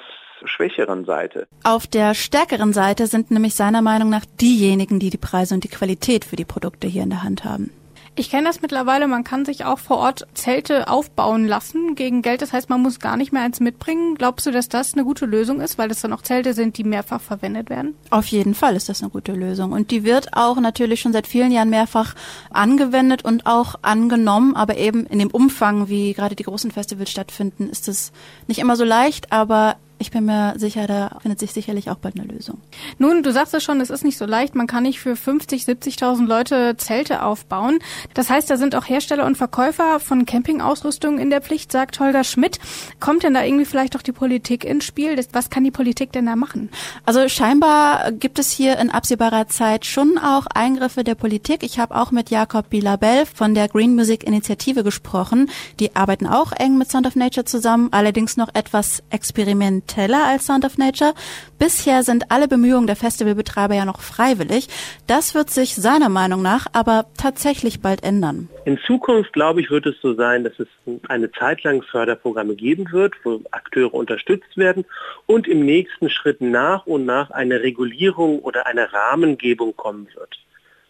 schwächeren 0.45 1.05
Seite. 1.05 1.47
Auf 1.65 1.87
der 1.87 2.15
stärkeren 2.15 2.73
Seite 2.73 3.07
sind 3.07 3.31
nämlich 3.31 3.55
seiner 3.55 3.83
Meinung 3.83 4.11
nach 4.11 4.25
diejenigen, 4.41 4.99
die 4.99 5.11
die 5.11 5.19
Preise 5.19 5.55
und 5.55 5.65
die 5.65 5.69
Qualität 5.69 6.25
für 6.25 6.37
die 6.37 6.45
Produkte 6.45 6.87
hier 6.87 7.03
in 7.03 7.11
der 7.11 7.23
Hand 7.23 7.45
haben. 7.45 7.71
Ich 8.17 8.31
kenne 8.31 8.47
das 8.47 8.63
mittlerweile, 8.63 9.09
man 9.09 9.25
kann 9.25 9.45
sich 9.45 9.65
auch 9.65 9.81
vor 9.81 9.97
Ort 9.97 10.29
Zelte 10.35 10.87
aufbauen 10.89 11.49
lassen 11.49 11.97
gegen 11.97 12.23
Geld. 12.23 12.43
Das 12.43 12.53
heißt, 12.53 12.71
man 12.71 12.81
muss 12.81 13.01
gar 13.01 13.17
nicht 13.17 13.33
mehr 13.33 13.43
eins 13.43 13.59
mitbringen. 13.59 14.15
Glaubst 14.15 14.47
du, 14.47 14.53
dass 14.53 14.69
das 14.69 14.95
eine 14.95 15.03
gute 15.03 15.27
Lösung 15.27 15.61
ist, 15.61 15.79
weil 15.79 15.89
das 15.89 16.01
dann 16.01 16.13
auch 16.13 16.23
Zelte 16.23 16.55
sind, 16.55 16.79
die 16.79 16.85
mehrfach 16.85 17.21
verwendet 17.21 17.71
werden? 17.71 17.97
Auf 18.11 18.27
jeden 18.27 18.55
Fall 18.55 18.77
ist 18.77 18.89
das 18.89 19.03
eine 19.03 19.11
gute 19.11 19.33
Lösung. 19.33 19.73
Und 19.73 19.91
die 19.91 20.05
wird 20.05 20.37
auch 20.37 20.61
natürlich 20.61 21.01
schon 21.01 21.13
seit 21.13 21.27
vielen 21.27 21.51
Jahren 21.51 21.71
mehrfach 21.71 22.15
angewendet 22.51 23.25
und 23.25 23.47
auch 23.47 23.75
angenommen. 23.83 24.55
Aber 24.55 24.77
eben 24.77 25.07
in 25.07 25.19
dem 25.19 25.33
Umfang, 25.33 25.89
wie 25.89 26.13
gerade 26.13 26.37
die 26.37 26.45
großen 26.45 26.71
Festivals 26.71 27.11
stattfinden, 27.11 27.69
ist 27.69 27.89
es 27.89 28.13
nicht 28.47 28.61
immer 28.61 28.77
so 28.77 28.85
leicht. 28.85 29.33
Aber 29.33 29.75
ich 30.05 30.11
bin 30.11 30.27
mir 30.27 30.53
sicher, 30.59 30.87
da 30.87 31.17
findet 31.23 31.41
sich 31.41 31.53
sicherlich 31.53 31.89
auch 31.89 31.97
bald 31.97 32.21
eine 32.21 32.31
Lösung. 32.31 32.59
Nun, 32.99 33.23
du 33.23 33.33
sagst 33.33 33.55
es 33.55 33.65
schon, 33.65 33.81
es 33.81 33.89
ist 33.89 34.05
nicht 34.05 34.19
so 34.19 34.27
leicht. 34.27 34.55
Man 34.55 34.67
kann 34.67 34.83
nicht 34.83 35.01
für 35.01 35.17
50, 35.17 35.65
70.000 35.65 36.27
Leute 36.27 36.77
Zelte 36.77 37.23
aufbauen. 37.23 37.79
Das 38.13 38.29
heißt, 38.29 38.51
da 38.51 38.59
sind 38.59 38.77
auch 38.77 38.87
Hersteller 38.87 39.25
und 39.25 39.39
Verkäufer 39.39 40.01
von 40.01 40.27
Campingausrüstung 40.27 41.19
in 41.19 41.31
der 41.31 41.41
Pflicht, 41.41 41.73
sagt 41.73 41.99
Holger 42.01 42.23
Schmidt. 42.23 42.59
Kommt 43.01 43.23
denn 43.23 43.33
da 43.33 43.43
irgendwie 43.43 43.65
vielleicht 43.65 43.97
auch 43.97 44.03
die 44.03 44.13
Politik 44.13 44.65
ins 44.65 44.85
Spiel? 44.85 45.19
Was 45.33 45.49
kann 45.49 45.65
die 45.65 45.71
Politik 45.71 46.13
denn 46.13 46.27
da 46.27 46.37
machen? 46.37 46.69
Also 47.07 47.27
scheinbar 47.31 48.13
gibt 48.13 48.39
es 48.39 48.51
hier 48.51 48.79
in 48.79 48.91
absehbarer 48.91 49.49
Zeit 49.49 49.87
schon 49.87 50.19
auch 50.19 50.45
Eingriffe 50.49 51.03
der 51.03 51.15
Politik. 51.15 51.63
Ich 51.63 51.79
habe 51.79 51.97
auch 51.97 52.11
mit 52.11 52.29
Jakob 52.29 52.69
Bilabel 52.69 53.25
von 53.25 53.55
der 53.55 53.69
Green 53.69 53.95
Music 53.95 54.23
Initiative 54.25 54.85
gesprochen. 54.85 55.49
Die 55.81 55.97
arbeiten 55.97 56.27
auch 56.27 56.53
eng 56.53 56.77
mit 56.77 56.91
Sound 56.91 57.07
of 57.07 57.17
Nature 57.17 57.47
zusammen, 57.47 57.89
allerdings 57.91 58.37
noch 58.37 58.55
etwas 58.55 59.03
experimentell 59.09 59.94
experimenteller 59.95 60.25
als 60.27 60.47
Sound 60.47 60.65
of 60.65 60.79
Nature. 60.79 61.15
Bisher 61.59 62.03
sind 62.03 62.31
alle 62.31 62.49
Bemühungen 62.49 62.87
der 62.87 62.97
Festivalbetreiber 62.97 63.75
ja 63.75 63.85
noch 63.85 64.01
freiwillig. 64.01 64.69
Das 65.07 65.35
wird 65.35 65.51
sich 65.51 65.75
seiner 65.75 66.09
Meinung 66.09 66.43
nach 66.43 66.67
aber 66.73 67.07
tatsächlich 67.17 67.81
bald 67.81 68.03
ändern. 68.03 68.49
In 68.65 68.79
Zukunft, 68.87 69.33
glaube 69.33 69.61
ich, 69.61 69.71
wird 69.71 69.87
es 69.87 69.95
so 70.03 70.15
sein, 70.15 70.45
dass 70.45 70.55
es 70.59 70.69
eine 71.09 71.31
Zeit 71.33 71.63
lang 71.63 71.83
Förderprogramme 71.83 72.55
geben 72.55 72.91
wird, 72.93 73.15
wo 73.25 73.41
Akteure 73.51 73.95
unterstützt 73.95 74.57
werden 74.57 74.85
und 75.27 75.47
im 75.47 75.65
nächsten 75.65 76.11
Schritt 76.11 76.41
nach 76.41 76.87
und 76.87 77.05
nach 77.05 77.31
eine 77.31 77.63
Regulierung 77.63 78.41
oder 78.41 78.67
eine 78.67 78.93
Rahmengebung 78.93 79.77
kommen 79.77 80.09
wird, 80.15 80.39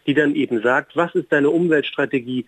die 0.07 0.13
dann 0.13 0.35
eben 0.35 0.61
sagt, 0.61 0.95
was 0.95 1.13
ist 1.15 1.31
deine 1.31 1.49
Umweltstrategie, 1.49 2.45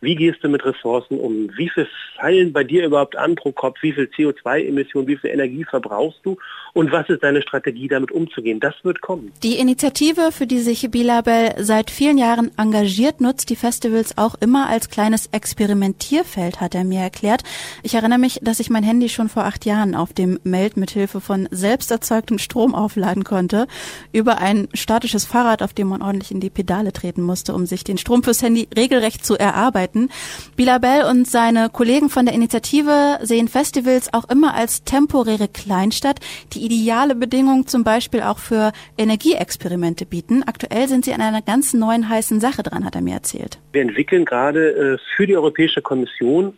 wie 0.00 0.14
gehst 0.14 0.42
du 0.42 0.48
mit 0.48 0.64
Ressourcen 0.64 1.18
um? 1.18 1.50
Wie 1.56 1.68
viel 1.68 1.86
fallen 2.16 2.52
bei 2.52 2.64
dir 2.64 2.86
überhaupt 2.86 3.16
an 3.16 3.34
pro 3.34 3.52
Kopf? 3.52 3.78
Wie 3.82 3.92
viel 3.92 4.04
CO2-Emissionen, 4.04 5.06
wie 5.06 5.16
viel 5.16 5.30
Energie 5.30 5.64
verbrauchst 5.64 6.20
du? 6.22 6.38
Und 6.72 6.92
was 6.92 7.08
ist 7.08 7.22
deine 7.22 7.42
Strategie, 7.42 7.88
damit 7.88 8.10
umzugehen? 8.12 8.60
Das 8.60 8.74
wird 8.82 9.00
kommen. 9.00 9.32
Die 9.42 9.58
Initiative, 9.58 10.32
für 10.32 10.46
die 10.46 10.60
sich 10.60 10.90
Bilabel 10.90 11.54
seit 11.58 11.90
vielen 11.90 12.16
Jahren 12.16 12.50
engagiert, 12.56 13.20
nutzt 13.20 13.50
die 13.50 13.56
Festivals 13.56 14.16
auch 14.16 14.36
immer 14.40 14.68
als 14.68 14.88
kleines 14.88 15.28
Experimentierfeld, 15.32 16.60
hat 16.60 16.74
er 16.74 16.84
mir 16.84 17.00
erklärt. 17.00 17.42
Ich 17.82 17.94
erinnere 17.94 18.18
mich, 18.18 18.38
dass 18.42 18.60
ich 18.60 18.70
mein 18.70 18.84
Handy 18.84 19.08
schon 19.08 19.28
vor 19.28 19.44
acht 19.44 19.66
Jahren 19.66 19.94
auf 19.94 20.12
dem 20.12 20.38
Meld 20.44 20.76
mit 20.76 20.92
Hilfe 20.92 21.20
von 21.20 21.48
selbst 21.50 21.90
erzeugtem 21.90 22.38
Strom 22.38 22.74
aufladen 22.74 23.24
konnte, 23.24 23.66
über 24.12 24.38
ein 24.38 24.68
statisches 24.72 25.24
Fahrrad, 25.24 25.62
auf 25.62 25.74
dem 25.74 25.88
man 25.88 26.02
ordentlich 26.02 26.30
in 26.30 26.40
die 26.40 26.50
Pedale 26.50 26.92
treten 26.92 27.22
musste, 27.22 27.52
um 27.52 27.66
sich 27.66 27.84
den 27.84 27.98
Strom 27.98 28.22
fürs 28.22 28.42
Handy 28.42 28.68
regelrecht 28.76 29.26
zu 29.26 29.36
erarbeiten. 29.36 29.89
Möglichkeiten. 29.90 30.08
Bilabel 30.56 31.04
und 31.08 31.26
seine 31.26 31.68
Kollegen 31.70 32.08
von 32.10 32.26
der 32.26 32.34
Initiative 32.34 33.18
sehen 33.22 33.48
Festivals 33.48 34.12
auch 34.12 34.28
immer 34.28 34.54
als 34.54 34.84
temporäre 34.84 35.48
Kleinstadt, 35.48 36.20
die 36.52 36.64
ideale 36.64 37.14
Bedingungen 37.14 37.66
zum 37.66 37.84
Beispiel 37.84 38.22
auch 38.22 38.38
für 38.38 38.72
Energieexperimente 38.98 40.06
bieten. 40.06 40.42
Aktuell 40.46 40.88
sind 40.88 41.04
sie 41.04 41.12
an 41.12 41.20
einer 41.20 41.42
ganz 41.42 41.74
neuen 41.74 42.08
heißen 42.08 42.40
Sache 42.40 42.62
dran, 42.62 42.84
hat 42.84 42.94
er 42.94 43.02
mir 43.02 43.14
erzählt. 43.14 43.58
Wir 43.72 43.82
entwickeln 43.82 44.24
gerade 44.24 44.70
äh, 44.70 44.98
für 45.16 45.26
die 45.26 45.36
Europäische 45.36 45.82
Kommission 45.82 46.56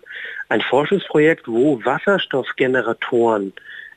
ein 0.49 0.61
Forschungsprojekt, 0.61 1.49
wo 1.49 1.83
Wasserstoffgeneratoren 1.85 3.53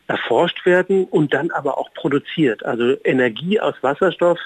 erforscht 0.08 0.66
werden 0.66 1.06
und 1.06 1.34
dann 1.34 1.50
aber 1.52 1.78
auch 1.78 1.92
produziert. 1.94 2.64
Also 2.64 2.96
Energie 3.04 3.60
aus 3.60 3.74
Wasserstoff 3.82 4.38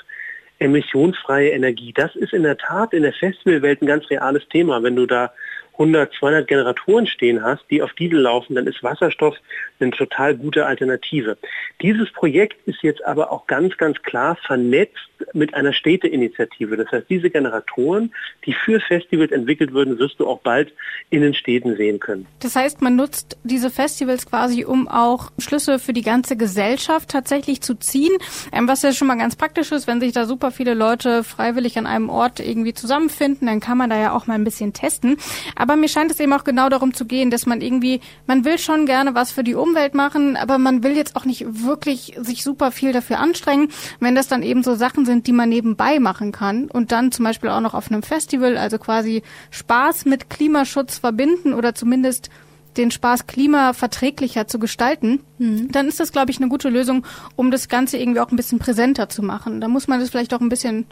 emissionsfreie 0.59 1.49
Energie. 1.49 1.93
Das 1.93 2.15
ist 2.15 2.33
in 2.33 2.43
der 2.43 2.57
Tat 2.57 2.93
in 2.93 3.03
der 3.03 3.13
Festivalwelt 3.13 3.81
ein 3.81 3.87
ganz 3.87 4.09
reales 4.09 4.47
Thema. 4.49 4.83
Wenn 4.83 4.95
du 4.95 5.05
da 5.05 5.31
100, 5.79 6.13
200 6.19 6.47
Generatoren 6.47 7.07
stehen 7.07 7.41
hast, 7.41 7.63
die 7.71 7.81
auf 7.81 7.93
Diesel 7.93 8.19
laufen, 8.19 8.55
dann 8.55 8.67
ist 8.67 8.83
Wasserstoff 8.83 9.35
eine 9.79 9.91
total 9.91 10.35
gute 10.35 10.65
Alternative. 10.65 11.37
Dieses 11.81 12.11
Projekt 12.11 12.57
ist 12.67 12.83
jetzt 12.83 13.03
aber 13.05 13.31
auch 13.31 13.47
ganz, 13.47 13.77
ganz 13.77 14.01
klar 14.01 14.37
vernetzt 14.45 14.97
mit 15.33 15.53
einer 15.53 15.73
Städteinitiative. 15.73 16.77
Das 16.77 16.91
heißt, 16.91 17.09
diese 17.09 17.29
Generatoren, 17.29 18.13
die 18.45 18.53
für 18.53 18.79
Festivals 18.79 19.31
entwickelt 19.31 19.73
würden, 19.73 19.97
wirst 19.99 20.19
du 20.19 20.27
auch 20.27 20.39
bald 20.39 20.73
in 21.09 21.21
den 21.21 21.33
Städten 21.33 21.75
sehen 21.75 21.99
können. 21.99 22.25
Das 22.39 22.55
heißt, 22.55 22.81
man 22.81 22.95
nutzt 22.95 23.37
diese 23.43 23.69
Festivals 23.69 24.25
quasi, 24.25 24.65
um 24.65 24.87
auch 24.87 25.31
Schlüsse 25.37 25.79
für 25.79 25.93
die 25.93 26.01
ganze 26.01 26.37
Gesellschaft 26.37 27.09
tatsächlich 27.09 27.61
zu 27.61 27.75
ziehen, 27.75 28.17
ähm, 28.51 28.67
was 28.67 28.81
ja 28.81 28.93
schon 28.93 29.07
mal 29.07 29.17
ganz 29.17 29.35
praktisch 29.35 29.71
ist, 29.71 29.87
wenn 29.87 29.99
sich 29.99 30.11
da 30.11 30.25
super 30.25 30.51
viele 30.51 30.73
Leute 30.73 31.23
freiwillig 31.23 31.77
an 31.77 31.85
einem 31.85 32.09
Ort 32.09 32.39
irgendwie 32.39 32.73
zusammenfinden, 32.73 33.47
dann 33.47 33.59
kann 33.59 33.77
man 33.77 33.89
da 33.89 33.99
ja 33.99 34.13
auch 34.13 34.27
mal 34.27 34.35
ein 34.35 34.43
bisschen 34.43 34.73
testen. 34.73 35.17
Aber 35.55 35.68
aber 35.69 35.79
mir 35.79 35.87
scheint 35.87 36.09
es 36.09 36.19
eben 36.19 36.33
auch 36.33 36.43
genau 36.43 36.67
darum 36.67 36.95
zu 36.95 37.05
gehen, 37.05 37.29
dass 37.29 37.45
man 37.45 37.61
irgendwie, 37.61 38.01
man 38.25 38.43
will 38.43 38.57
schon 38.57 38.87
gerne 38.87 39.13
was 39.13 39.31
für 39.31 39.43
die 39.43 39.53
Umwelt 39.53 39.93
machen, 39.93 40.35
aber 40.35 40.57
man 40.57 40.81
will 40.81 40.97
jetzt 40.97 41.15
auch 41.15 41.25
nicht 41.25 41.45
wirklich 41.47 42.17
sich 42.19 42.43
super 42.43 42.71
viel 42.71 42.91
dafür 42.91 43.19
anstrengen. 43.19 43.69
Wenn 43.99 44.15
das 44.15 44.27
dann 44.27 44.41
eben 44.41 44.63
so 44.63 44.73
Sachen 44.73 45.05
sind, 45.05 45.27
die 45.27 45.31
man 45.31 45.47
nebenbei 45.47 45.99
machen 45.99 46.31
kann 46.31 46.71
und 46.71 46.91
dann 46.91 47.11
zum 47.11 47.23
Beispiel 47.23 47.51
auch 47.51 47.61
noch 47.61 47.75
auf 47.75 47.91
einem 47.91 48.01
Festival, 48.01 48.57
also 48.57 48.79
quasi 48.79 49.21
Spaß 49.51 50.05
mit 50.05 50.31
Klimaschutz 50.31 50.97
verbinden 50.97 51.53
oder 51.53 51.75
zumindest 51.75 52.31
den 52.75 52.89
Spaß 52.89 53.27
klimaverträglicher 53.27 54.47
zu 54.47 54.57
gestalten, 54.57 55.19
mhm. 55.37 55.71
dann 55.71 55.87
ist 55.87 55.99
das, 55.99 56.11
glaube 56.11 56.31
ich, 56.31 56.37
eine 56.37 56.49
gute 56.49 56.69
Lösung, 56.69 57.05
um 57.35 57.51
das 57.51 57.67
Ganze 57.67 57.97
irgendwie 57.97 58.21
auch 58.21 58.31
ein 58.31 58.37
bisschen 58.37 58.57
präsenter 58.57 59.07
zu 59.07 59.21
machen. 59.21 59.61
Da 59.61 59.67
muss 59.67 59.87
man 59.87 59.99
das 59.99 60.09
vielleicht 60.09 60.33
auch 60.33 60.41
ein 60.41 60.49
bisschen 60.49 60.87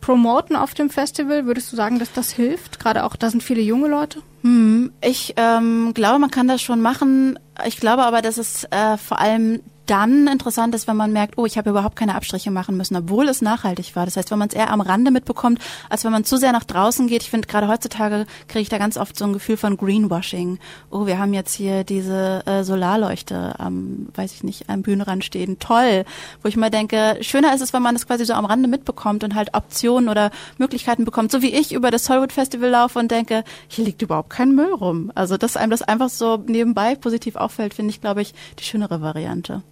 promoten 0.00 0.56
auf 0.56 0.74
dem 0.74 0.90
Festival? 0.90 1.46
Würdest 1.46 1.72
du 1.72 1.76
sagen, 1.76 1.98
dass 1.98 2.12
das 2.12 2.30
hilft? 2.30 2.78
Gerade 2.78 3.04
auch, 3.04 3.16
da 3.16 3.30
sind 3.30 3.42
viele 3.42 3.60
junge 3.60 3.88
Leute. 3.88 4.22
Hm, 4.42 4.92
ich 5.02 5.34
ähm, 5.36 5.92
glaube, 5.94 6.18
man 6.18 6.30
kann 6.30 6.48
das 6.48 6.62
schon 6.62 6.80
machen. 6.80 7.38
Ich 7.66 7.76
glaube 7.76 8.04
aber, 8.04 8.22
dass 8.22 8.38
es 8.38 8.64
äh, 8.64 8.96
vor 8.96 9.20
allem 9.20 9.60
dann 9.90 10.28
interessant 10.28 10.74
ist, 10.74 10.86
wenn 10.86 10.96
man 10.96 11.12
merkt, 11.12 11.36
oh, 11.36 11.46
ich 11.46 11.58
habe 11.58 11.70
überhaupt 11.70 11.96
keine 11.96 12.14
Abstriche 12.14 12.52
machen 12.52 12.76
müssen, 12.76 12.94
obwohl 12.94 13.28
es 13.28 13.42
nachhaltig 13.42 13.96
war. 13.96 14.04
Das 14.04 14.16
heißt, 14.16 14.30
wenn 14.30 14.38
man 14.38 14.48
es 14.48 14.54
eher 14.54 14.70
am 14.70 14.80
Rande 14.80 15.10
mitbekommt, 15.10 15.58
als 15.88 16.04
wenn 16.04 16.12
man 16.12 16.24
zu 16.24 16.36
sehr 16.36 16.52
nach 16.52 16.62
draußen 16.62 17.08
geht. 17.08 17.22
Ich 17.22 17.30
finde, 17.30 17.48
gerade 17.48 17.66
heutzutage 17.66 18.26
kriege 18.46 18.62
ich 18.62 18.68
da 18.68 18.78
ganz 18.78 18.96
oft 18.96 19.18
so 19.18 19.24
ein 19.24 19.32
Gefühl 19.32 19.56
von 19.56 19.76
Greenwashing. 19.76 20.60
Oh, 20.90 21.06
wir 21.06 21.18
haben 21.18 21.34
jetzt 21.34 21.54
hier 21.54 21.82
diese 21.82 22.46
äh, 22.46 22.62
Solarleuchte 22.62 23.58
am, 23.58 24.08
weiß 24.14 24.32
ich 24.32 24.44
nicht, 24.44 24.70
am 24.70 24.82
Bühnenrand 24.82 25.24
stehen. 25.24 25.58
Toll. 25.58 26.04
Wo 26.42 26.48
ich 26.48 26.56
mal 26.56 26.70
denke, 26.70 27.18
schöner 27.22 27.52
ist 27.52 27.60
es, 27.60 27.72
wenn 27.72 27.82
man 27.82 27.96
das 27.96 28.06
quasi 28.06 28.24
so 28.24 28.34
am 28.34 28.44
Rande 28.44 28.68
mitbekommt 28.68 29.24
und 29.24 29.34
halt 29.34 29.54
Optionen 29.54 30.08
oder 30.08 30.30
Möglichkeiten 30.58 31.04
bekommt. 31.04 31.32
So 31.32 31.42
wie 31.42 31.52
ich 31.52 31.72
über 31.72 31.90
das 31.90 32.08
Hollywood 32.08 32.32
Festival 32.32 32.70
laufe 32.70 33.00
und 33.00 33.10
denke, 33.10 33.42
hier 33.66 33.86
liegt 33.86 34.02
überhaupt 34.02 34.30
kein 34.30 34.54
Müll 34.54 34.72
rum. 34.72 35.10
Also, 35.16 35.36
dass 35.36 35.56
einem 35.56 35.70
das 35.70 35.82
einfach 35.82 36.10
so 36.10 36.36
nebenbei 36.46 36.94
positiv 36.94 37.34
auffällt, 37.34 37.74
finde 37.74 37.90
ich, 37.90 38.00
glaube 38.00 38.22
ich, 38.22 38.34
die 38.60 38.64
schönere 38.64 39.00
Variante. 39.00 39.64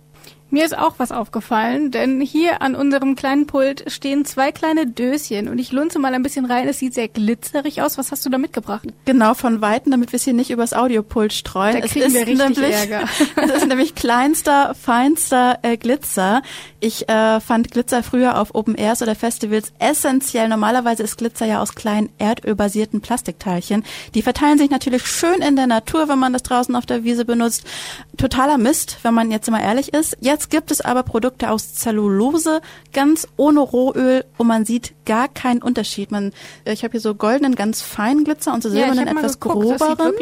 Mir 0.50 0.64
ist 0.64 0.76
auch 0.76 0.94
was 0.96 1.12
aufgefallen, 1.12 1.90
denn 1.90 2.22
hier 2.22 2.62
an 2.62 2.74
unserem 2.74 3.16
kleinen 3.16 3.46
Pult 3.46 3.84
stehen 3.92 4.24
zwei 4.24 4.50
kleine 4.50 4.86
Döschen 4.86 5.46
und 5.46 5.58
ich 5.58 5.72
lunze 5.72 5.98
mal 5.98 6.14
ein 6.14 6.22
bisschen 6.22 6.46
rein. 6.46 6.66
Es 6.66 6.78
sieht 6.78 6.94
sehr 6.94 7.08
glitzerig 7.08 7.82
aus. 7.82 7.98
Was 7.98 8.12
hast 8.12 8.24
du 8.24 8.30
da 8.30 8.38
mitgebracht? 8.38 8.88
Genau, 9.04 9.34
von 9.34 9.60
Weitem, 9.60 9.90
damit 9.90 10.12
wir 10.12 10.16
es 10.16 10.24
hier 10.24 10.32
nicht 10.32 10.50
übers 10.50 10.72
Audiopult 10.72 11.34
streuen. 11.34 11.78
Da 11.78 11.86
kriegen 11.86 12.06
es 12.06 12.14
wir 12.14 12.26
richtig 12.26 12.56
nämlich, 12.56 12.74
Ärger. 12.74 13.04
Es 13.36 13.50
ist 13.50 13.66
nämlich 13.66 13.94
kleinster, 13.94 14.74
feinster 14.74 15.58
äh, 15.62 15.76
Glitzer. 15.76 16.42
Ich 16.80 17.08
äh, 17.10 17.40
fand 17.40 17.70
Glitzer 17.70 18.02
früher 18.02 18.40
auf 18.40 18.54
Open 18.54 18.74
Airs 18.74 19.02
oder 19.02 19.14
Festivals 19.14 19.72
essentiell. 19.78 20.48
Normalerweise 20.48 21.02
ist 21.02 21.18
Glitzer 21.18 21.44
ja 21.44 21.60
aus 21.60 21.74
kleinen 21.74 22.08
erdölbasierten 22.18 23.00
Plastikteilchen. 23.02 23.84
Die 24.14 24.22
verteilen 24.22 24.56
sich 24.56 24.70
natürlich 24.70 25.06
schön 25.06 25.42
in 25.42 25.56
der 25.56 25.66
Natur, 25.66 26.08
wenn 26.08 26.18
man 26.18 26.32
das 26.32 26.42
draußen 26.42 26.74
auf 26.74 26.86
der 26.86 27.04
Wiese 27.04 27.24
benutzt. 27.24 27.64
Totaler 28.16 28.56
Mist, 28.56 28.98
wenn 29.02 29.12
man 29.12 29.30
jetzt 29.30 29.50
mal 29.50 29.60
ehrlich 29.60 29.92
ist. 29.92 30.16
Jetzt 30.20 30.37
Jetzt 30.38 30.50
gibt 30.50 30.70
es 30.70 30.80
aber 30.80 31.02
Produkte 31.02 31.50
aus 31.50 31.74
Zellulose, 31.74 32.60
ganz 32.92 33.26
ohne 33.36 33.58
Rohöl 33.58 34.24
und 34.36 34.46
man 34.46 34.64
sieht 34.64 34.94
gar 35.04 35.26
keinen 35.26 35.60
Unterschied. 35.60 36.12
Man, 36.12 36.30
äh, 36.64 36.72
ich 36.72 36.84
habe 36.84 36.92
hier 36.92 37.00
so 37.00 37.16
goldenen, 37.16 37.56
ganz 37.56 37.82
feinen 37.82 38.22
Glitzer 38.22 38.54
und 38.54 38.62
so 38.62 38.70
silbernen, 38.70 39.06
ja, 39.06 39.12
etwas 39.12 39.40
geguckt, 39.40 39.80
groberen. 39.80 40.14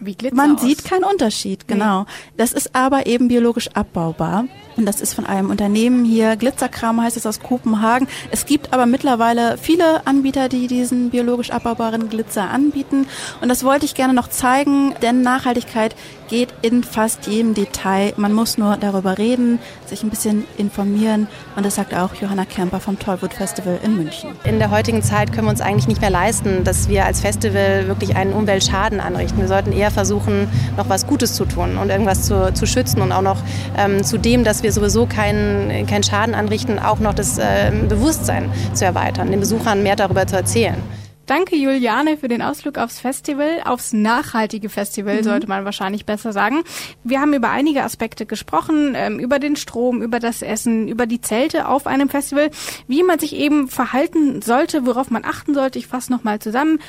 Wie 0.00 0.14
Glitzer 0.14 0.36
Man 0.36 0.54
aus. 0.54 0.60
sieht 0.60 0.84
keinen 0.84 1.02
Unterschied, 1.02 1.66
genau. 1.66 2.06
Das 2.36 2.52
ist 2.52 2.76
aber 2.76 3.06
eben 3.06 3.26
biologisch 3.26 3.66
abbaubar. 3.74 4.44
Und 4.76 4.86
das 4.86 5.00
ist 5.00 5.14
von 5.14 5.26
einem 5.26 5.50
Unternehmen 5.50 6.04
hier, 6.04 6.36
Glitzerkram 6.36 7.00
heißt 7.02 7.16
es 7.16 7.26
aus 7.26 7.40
Kopenhagen. 7.40 8.08
Es 8.30 8.46
gibt 8.46 8.72
aber 8.72 8.86
mittlerweile 8.86 9.58
viele 9.58 10.06
Anbieter, 10.06 10.48
die 10.48 10.66
diesen 10.66 11.10
biologisch 11.10 11.50
abbaubaren 11.50 12.08
Glitzer 12.08 12.50
anbieten. 12.50 13.06
Und 13.40 13.48
das 13.48 13.64
wollte 13.64 13.84
ich 13.84 13.94
gerne 13.94 14.14
noch 14.14 14.28
zeigen, 14.28 14.94
denn 15.02 15.22
Nachhaltigkeit 15.22 15.94
geht 16.30 16.54
in 16.62 16.84
fast 16.84 17.26
jedem 17.26 17.54
Detail. 17.54 18.14
Man 18.16 18.32
muss 18.32 18.56
nur 18.56 18.76
darüber 18.76 19.18
reden, 19.18 19.58
sich 19.86 20.04
ein 20.04 20.10
bisschen 20.10 20.44
informieren. 20.56 21.26
Und 21.56 21.66
das 21.66 21.74
sagt 21.74 21.92
auch 21.92 22.14
Johanna 22.14 22.44
Kemper 22.44 22.78
vom 22.78 22.98
Tollwood 22.98 23.34
Festival 23.34 23.80
in 23.82 23.96
München. 23.96 24.30
In 24.44 24.60
der 24.60 24.70
heutigen 24.70 25.02
Zeit 25.02 25.32
können 25.32 25.48
wir 25.48 25.50
uns 25.50 25.60
eigentlich 25.60 25.88
nicht 25.88 26.00
mehr 26.00 26.10
leisten, 26.10 26.62
dass 26.62 26.88
wir 26.88 27.04
als 27.04 27.20
Festival 27.20 27.88
wirklich 27.88 28.14
einen 28.14 28.32
Umweltschaden 28.32 29.00
anrichten. 29.00 29.40
Wir 29.40 29.48
sollten 29.48 29.72
eher 29.72 29.90
versuchen, 29.90 30.48
noch 30.76 30.88
was 30.88 31.08
Gutes 31.08 31.34
zu 31.34 31.44
tun 31.44 31.76
und 31.76 31.90
irgendwas 31.90 32.22
zu, 32.22 32.54
zu 32.54 32.64
schützen 32.64 33.02
und 33.02 33.10
auch 33.10 33.22
noch 33.22 33.38
ähm, 33.76 34.04
zu 34.04 34.16
dem, 34.16 34.44
dass 34.44 34.59
wir 34.62 34.72
sowieso 34.72 35.06
keinen, 35.06 35.86
keinen 35.86 36.02
Schaden 36.02 36.34
anrichten, 36.34 36.78
auch 36.78 36.98
noch 36.98 37.14
das 37.14 37.38
äh, 37.38 37.70
Bewusstsein 37.88 38.50
zu 38.74 38.84
erweitern, 38.84 39.30
den 39.30 39.40
Besuchern 39.40 39.82
mehr 39.82 39.96
darüber 39.96 40.26
zu 40.26 40.36
erzählen. 40.36 40.76
Danke, 41.30 41.54
Juliane, 41.54 42.16
für 42.16 42.26
den 42.26 42.42
Ausflug 42.42 42.76
aufs 42.76 42.98
Festival, 42.98 43.60
aufs 43.64 43.92
nachhaltige 43.92 44.68
Festival, 44.68 45.18
mhm. 45.18 45.22
sollte 45.22 45.46
man 45.46 45.64
wahrscheinlich 45.64 46.04
besser 46.04 46.32
sagen. 46.32 46.64
Wir 47.04 47.20
haben 47.20 47.34
über 47.34 47.50
einige 47.50 47.84
Aspekte 47.84 48.26
gesprochen, 48.26 48.94
ähm, 48.96 49.20
über 49.20 49.38
den 49.38 49.54
Strom, 49.54 50.02
über 50.02 50.18
das 50.18 50.42
Essen, 50.42 50.88
über 50.88 51.06
die 51.06 51.20
Zelte 51.20 51.68
auf 51.68 51.86
einem 51.86 52.08
Festival, 52.08 52.50
wie 52.88 53.04
man 53.04 53.20
sich 53.20 53.36
eben 53.36 53.68
verhalten 53.68 54.42
sollte, 54.42 54.86
worauf 54.86 55.12
man 55.12 55.24
achten 55.24 55.54
sollte. 55.54 55.78
Ich 55.78 55.86
fasse 55.86 56.10
nochmal 56.10 56.40
zusammen 56.40 56.80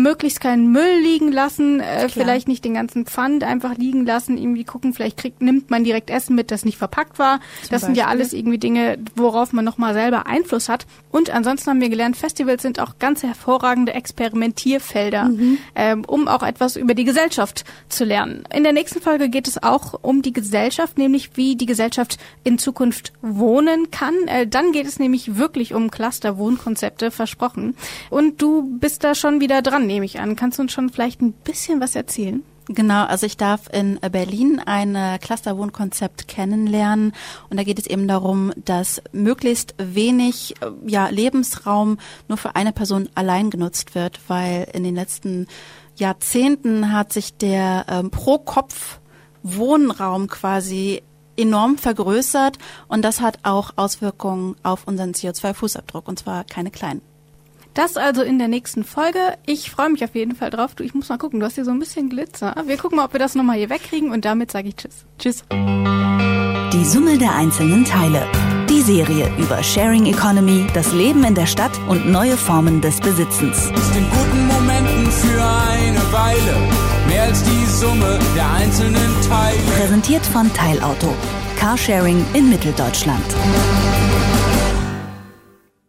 möglichst 0.00 0.40
keinen 0.40 0.72
Müll 0.72 1.00
liegen 1.02 1.30
lassen, 1.30 1.80
äh, 1.80 2.08
vielleicht 2.08 2.48
nicht 2.48 2.64
den 2.64 2.74
ganzen 2.74 3.06
Pfand 3.06 3.44
einfach 3.44 3.76
liegen 3.76 4.06
lassen, 4.06 4.38
irgendwie 4.38 4.64
gucken, 4.64 4.94
vielleicht 4.94 5.16
kriegt, 5.16 5.42
nimmt 5.42 5.70
man 5.70 5.84
direkt 5.84 6.10
Essen 6.10 6.34
mit, 6.34 6.50
das 6.50 6.64
nicht 6.64 6.78
verpackt 6.78 7.18
war. 7.18 7.38
Zum 7.38 7.44
das 7.44 7.68
Beispiel. 7.68 7.86
sind 7.86 7.96
ja 7.96 8.06
alles 8.06 8.32
irgendwie 8.32 8.58
Dinge, 8.58 8.98
worauf 9.16 9.52
man 9.52 9.64
nochmal 9.64 9.94
selber 9.94 10.26
Einfluss 10.26 10.68
hat. 10.68 10.86
Und 11.10 11.30
ansonsten 11.30 11.70
haben 11.70 11.80
wir 11.80 11.88
gelernt, 11.88 12.16
Festivals 12.16 12.62
sind 12.62 12.80
auch 12.80 12.98
ganz 12.98 13.22
hervorragende 13.22 13.92
Experimentierfelder, 13.94 15.24
mhm. 15.24 15.58
ähm, 15.74 16.04
um 16.06 16.28
auch 16.28 16.42
etwas 16.42 16.76
über 16.76 16.94
die 16.94 17.04
Gesellschaft 17.04 17.64
zu 17.88 18.04
lernen. 18.04 18.44
In 18.54 18.64
der 18.64 18.72
nächsten 18.72 19.00
Folge 19.00 19.28
geht 19.28 19.48
es 19.48 19.62
auch 19.62 19.98
um 20.02 20.22
die 20.22 20.32
Gesellschaft, 20.32 20.98
nämlich 20.98 21.36
wie 21.36 21.56
die 21.56 21.66
Gesellschaft 21.66 22.18
in 22.44 22.58
Zukunft 22.58 23.12
wohnen 23.20 23.90
kann. 23.90 24.14
Äh, 24.26 24.46
dann 24.46 24.72
geht 24.72 24.86
es 24.86 24.98
nämlich 24.98 25.36
wirklich 25.36 25.74
um 25.74 25.90
Cluster-Wohnkonzepte, 25.90 27.10
versprochen. 27.10 27.76
Und 28.10 28.40
du 28.40 28.62
bist 28.78 29.04
da 29.04 29.14
schon 29.14 29.40
wieder 29.40 29.62
dran 29.62 29.81
dran, 29.82 29.86
nehme 29.86 30.04
ich 30.04 30.20
an. 30.20 30.36
Kannst 30.36 30.58
du 30.58 30.62
uns 30.62 30.72
schon 30.72 30.90
vielleicht 30.90 31.20
ein 31.20 31.32
bisschen 31.32 31.80
was 31.80 31.94
erzählen? 31.94 32.42
Genau, 32.68 33.04
also 33.04 33.26
ich 33.26 33.36
darf 33.36 33.62
in 33.72 33.98
Berlin 34.12 34.60
ein 34.64 34.96
Clusterwohnkonzept 35.20 36.28
kennenlernen 36.28 37.12
und 37.50 37.56
da 37.56 37.64
geht 37.64 37.80
es 37.80 37.88
eben 37.88 38.06
darum, 38.06 38.52
dass 38.56 39.02
möglichst 39.10 39.74
wenig 39.78 40.54
ja, 40.86 41.08
Lebensraum 41.08 41.98
nur 42.28 42.38
für 42.38 42.54
eine 42.54 42.72
Person 42.72 43.08
allein 43.16 43.50
genutzt 43.50 43.96
wird, 43.96 44.20
weil 44.28 44.68
in 44.72 44.84
den 44.84 44.94
letzten 44.94 45.48
Jahrzehnten 45.96 46.92
hat 46.92 47.12
sich 47.12 47.36
der 47.36 47.84
ähm, 47.88 48.10
pro 48.10 48.38
Kopf 48.38 49.00
Wohnraum 49.42 50.28
quasi 50.28 51.02
enorm 51.36 51.78
vergrößert 51.78 52.58
und 52.86 53.02
das 53.02 53.20
hat 53.20 53.40
auch 53.42 53.72
Auswirkungen 53.74 54.54
auf 54.62 54.86
unseren 54.86 55.12
CO2-Fußabdruck 55.12 56.06
und 56.06 56.20
zwar 56.20 56.44
keine 56.44 56.70
kleinen. 56.70 57.02
Das 57.74 57.96
also 57.96 58.22
in 58.22 58.38
der 58.38 58.48
nächsten 58.48 58.84
Folge. 58.84 59.18
Ich 59.46 59.70
freue 59.70 59.88
mich 59.90 60.04
auf 60.04 60.14
jeden 60.14 60.34
Fall 60.34 60.50
drauf. 60.50 60.74
Du, 60.74 60.84
ich 60.84 60.94
muss 60.94 61.08
mal 61.08 61.18
gucken, 61.18 61.40
du 61.40 61.46
hast 61.46 61.54
hier 61.54 61.64
so 61.64 61.70
ein 61.70 61.78
bisschen 61.78 62.10
Glitzer. 62.10 62.54
Wir 62.66 62.76
gucken 62.76 62.96
mal, 62.96 63.06
ob 63.06 63.12
wir 63.14 63.20
das 63.20 63.34
nochmal 63.34 63.56
hier 63.56 63.70
wegkriegen 63.70 64.10
und 64.10 64.24
damit 64.24 64.50
sage 64.50 64.68
ich 64.68 64.76
Tschüss. 64.76 65.06
Tschüss. 65.18 65.44
Die 65.50 66.84
Summe 66.84 67.16
der 67.16 67.34
einzelnen 67.34 67.84
Teile. 67.84 68.26
Die 68.68 68.82
Serie 68.82 69.30
über 69.38 69.62
Sharing 69.62 70.06
Economy, 70.06 70.66
das 70.74 70.92
Leben 70.92 71.24
in 71.24 71.34
der 71.34 71.46
Stadt 71.46 71.72
und 71.88 72.10
neue 72.10 72.36
Formen 72.36 72.80
des 72.80 73.00
Besitzens. 73.00 73.56
Ist 73.58 73.96
in 73.96 74.06
guten 74.10 74.46
Momenten 74.46 75.10
für 75.10 75.42
eine 75.42 76.12
Weile 76.12 76.82
mehr 77.08 77.22
als 77.24 77.42
die 77.42 77.66
Summe 77.66 78.18
der 78.34 78.50
einzelnen 78.52 79.20
Teile. 79.28 79.58
Präsentiert 79.78 80.24
von 80.26 80.52
Teilauto. 80.52 81.14
Carsharing 81.56 82.24
in 82.34 82.48
Mitteldeutschland. 82.48 83.24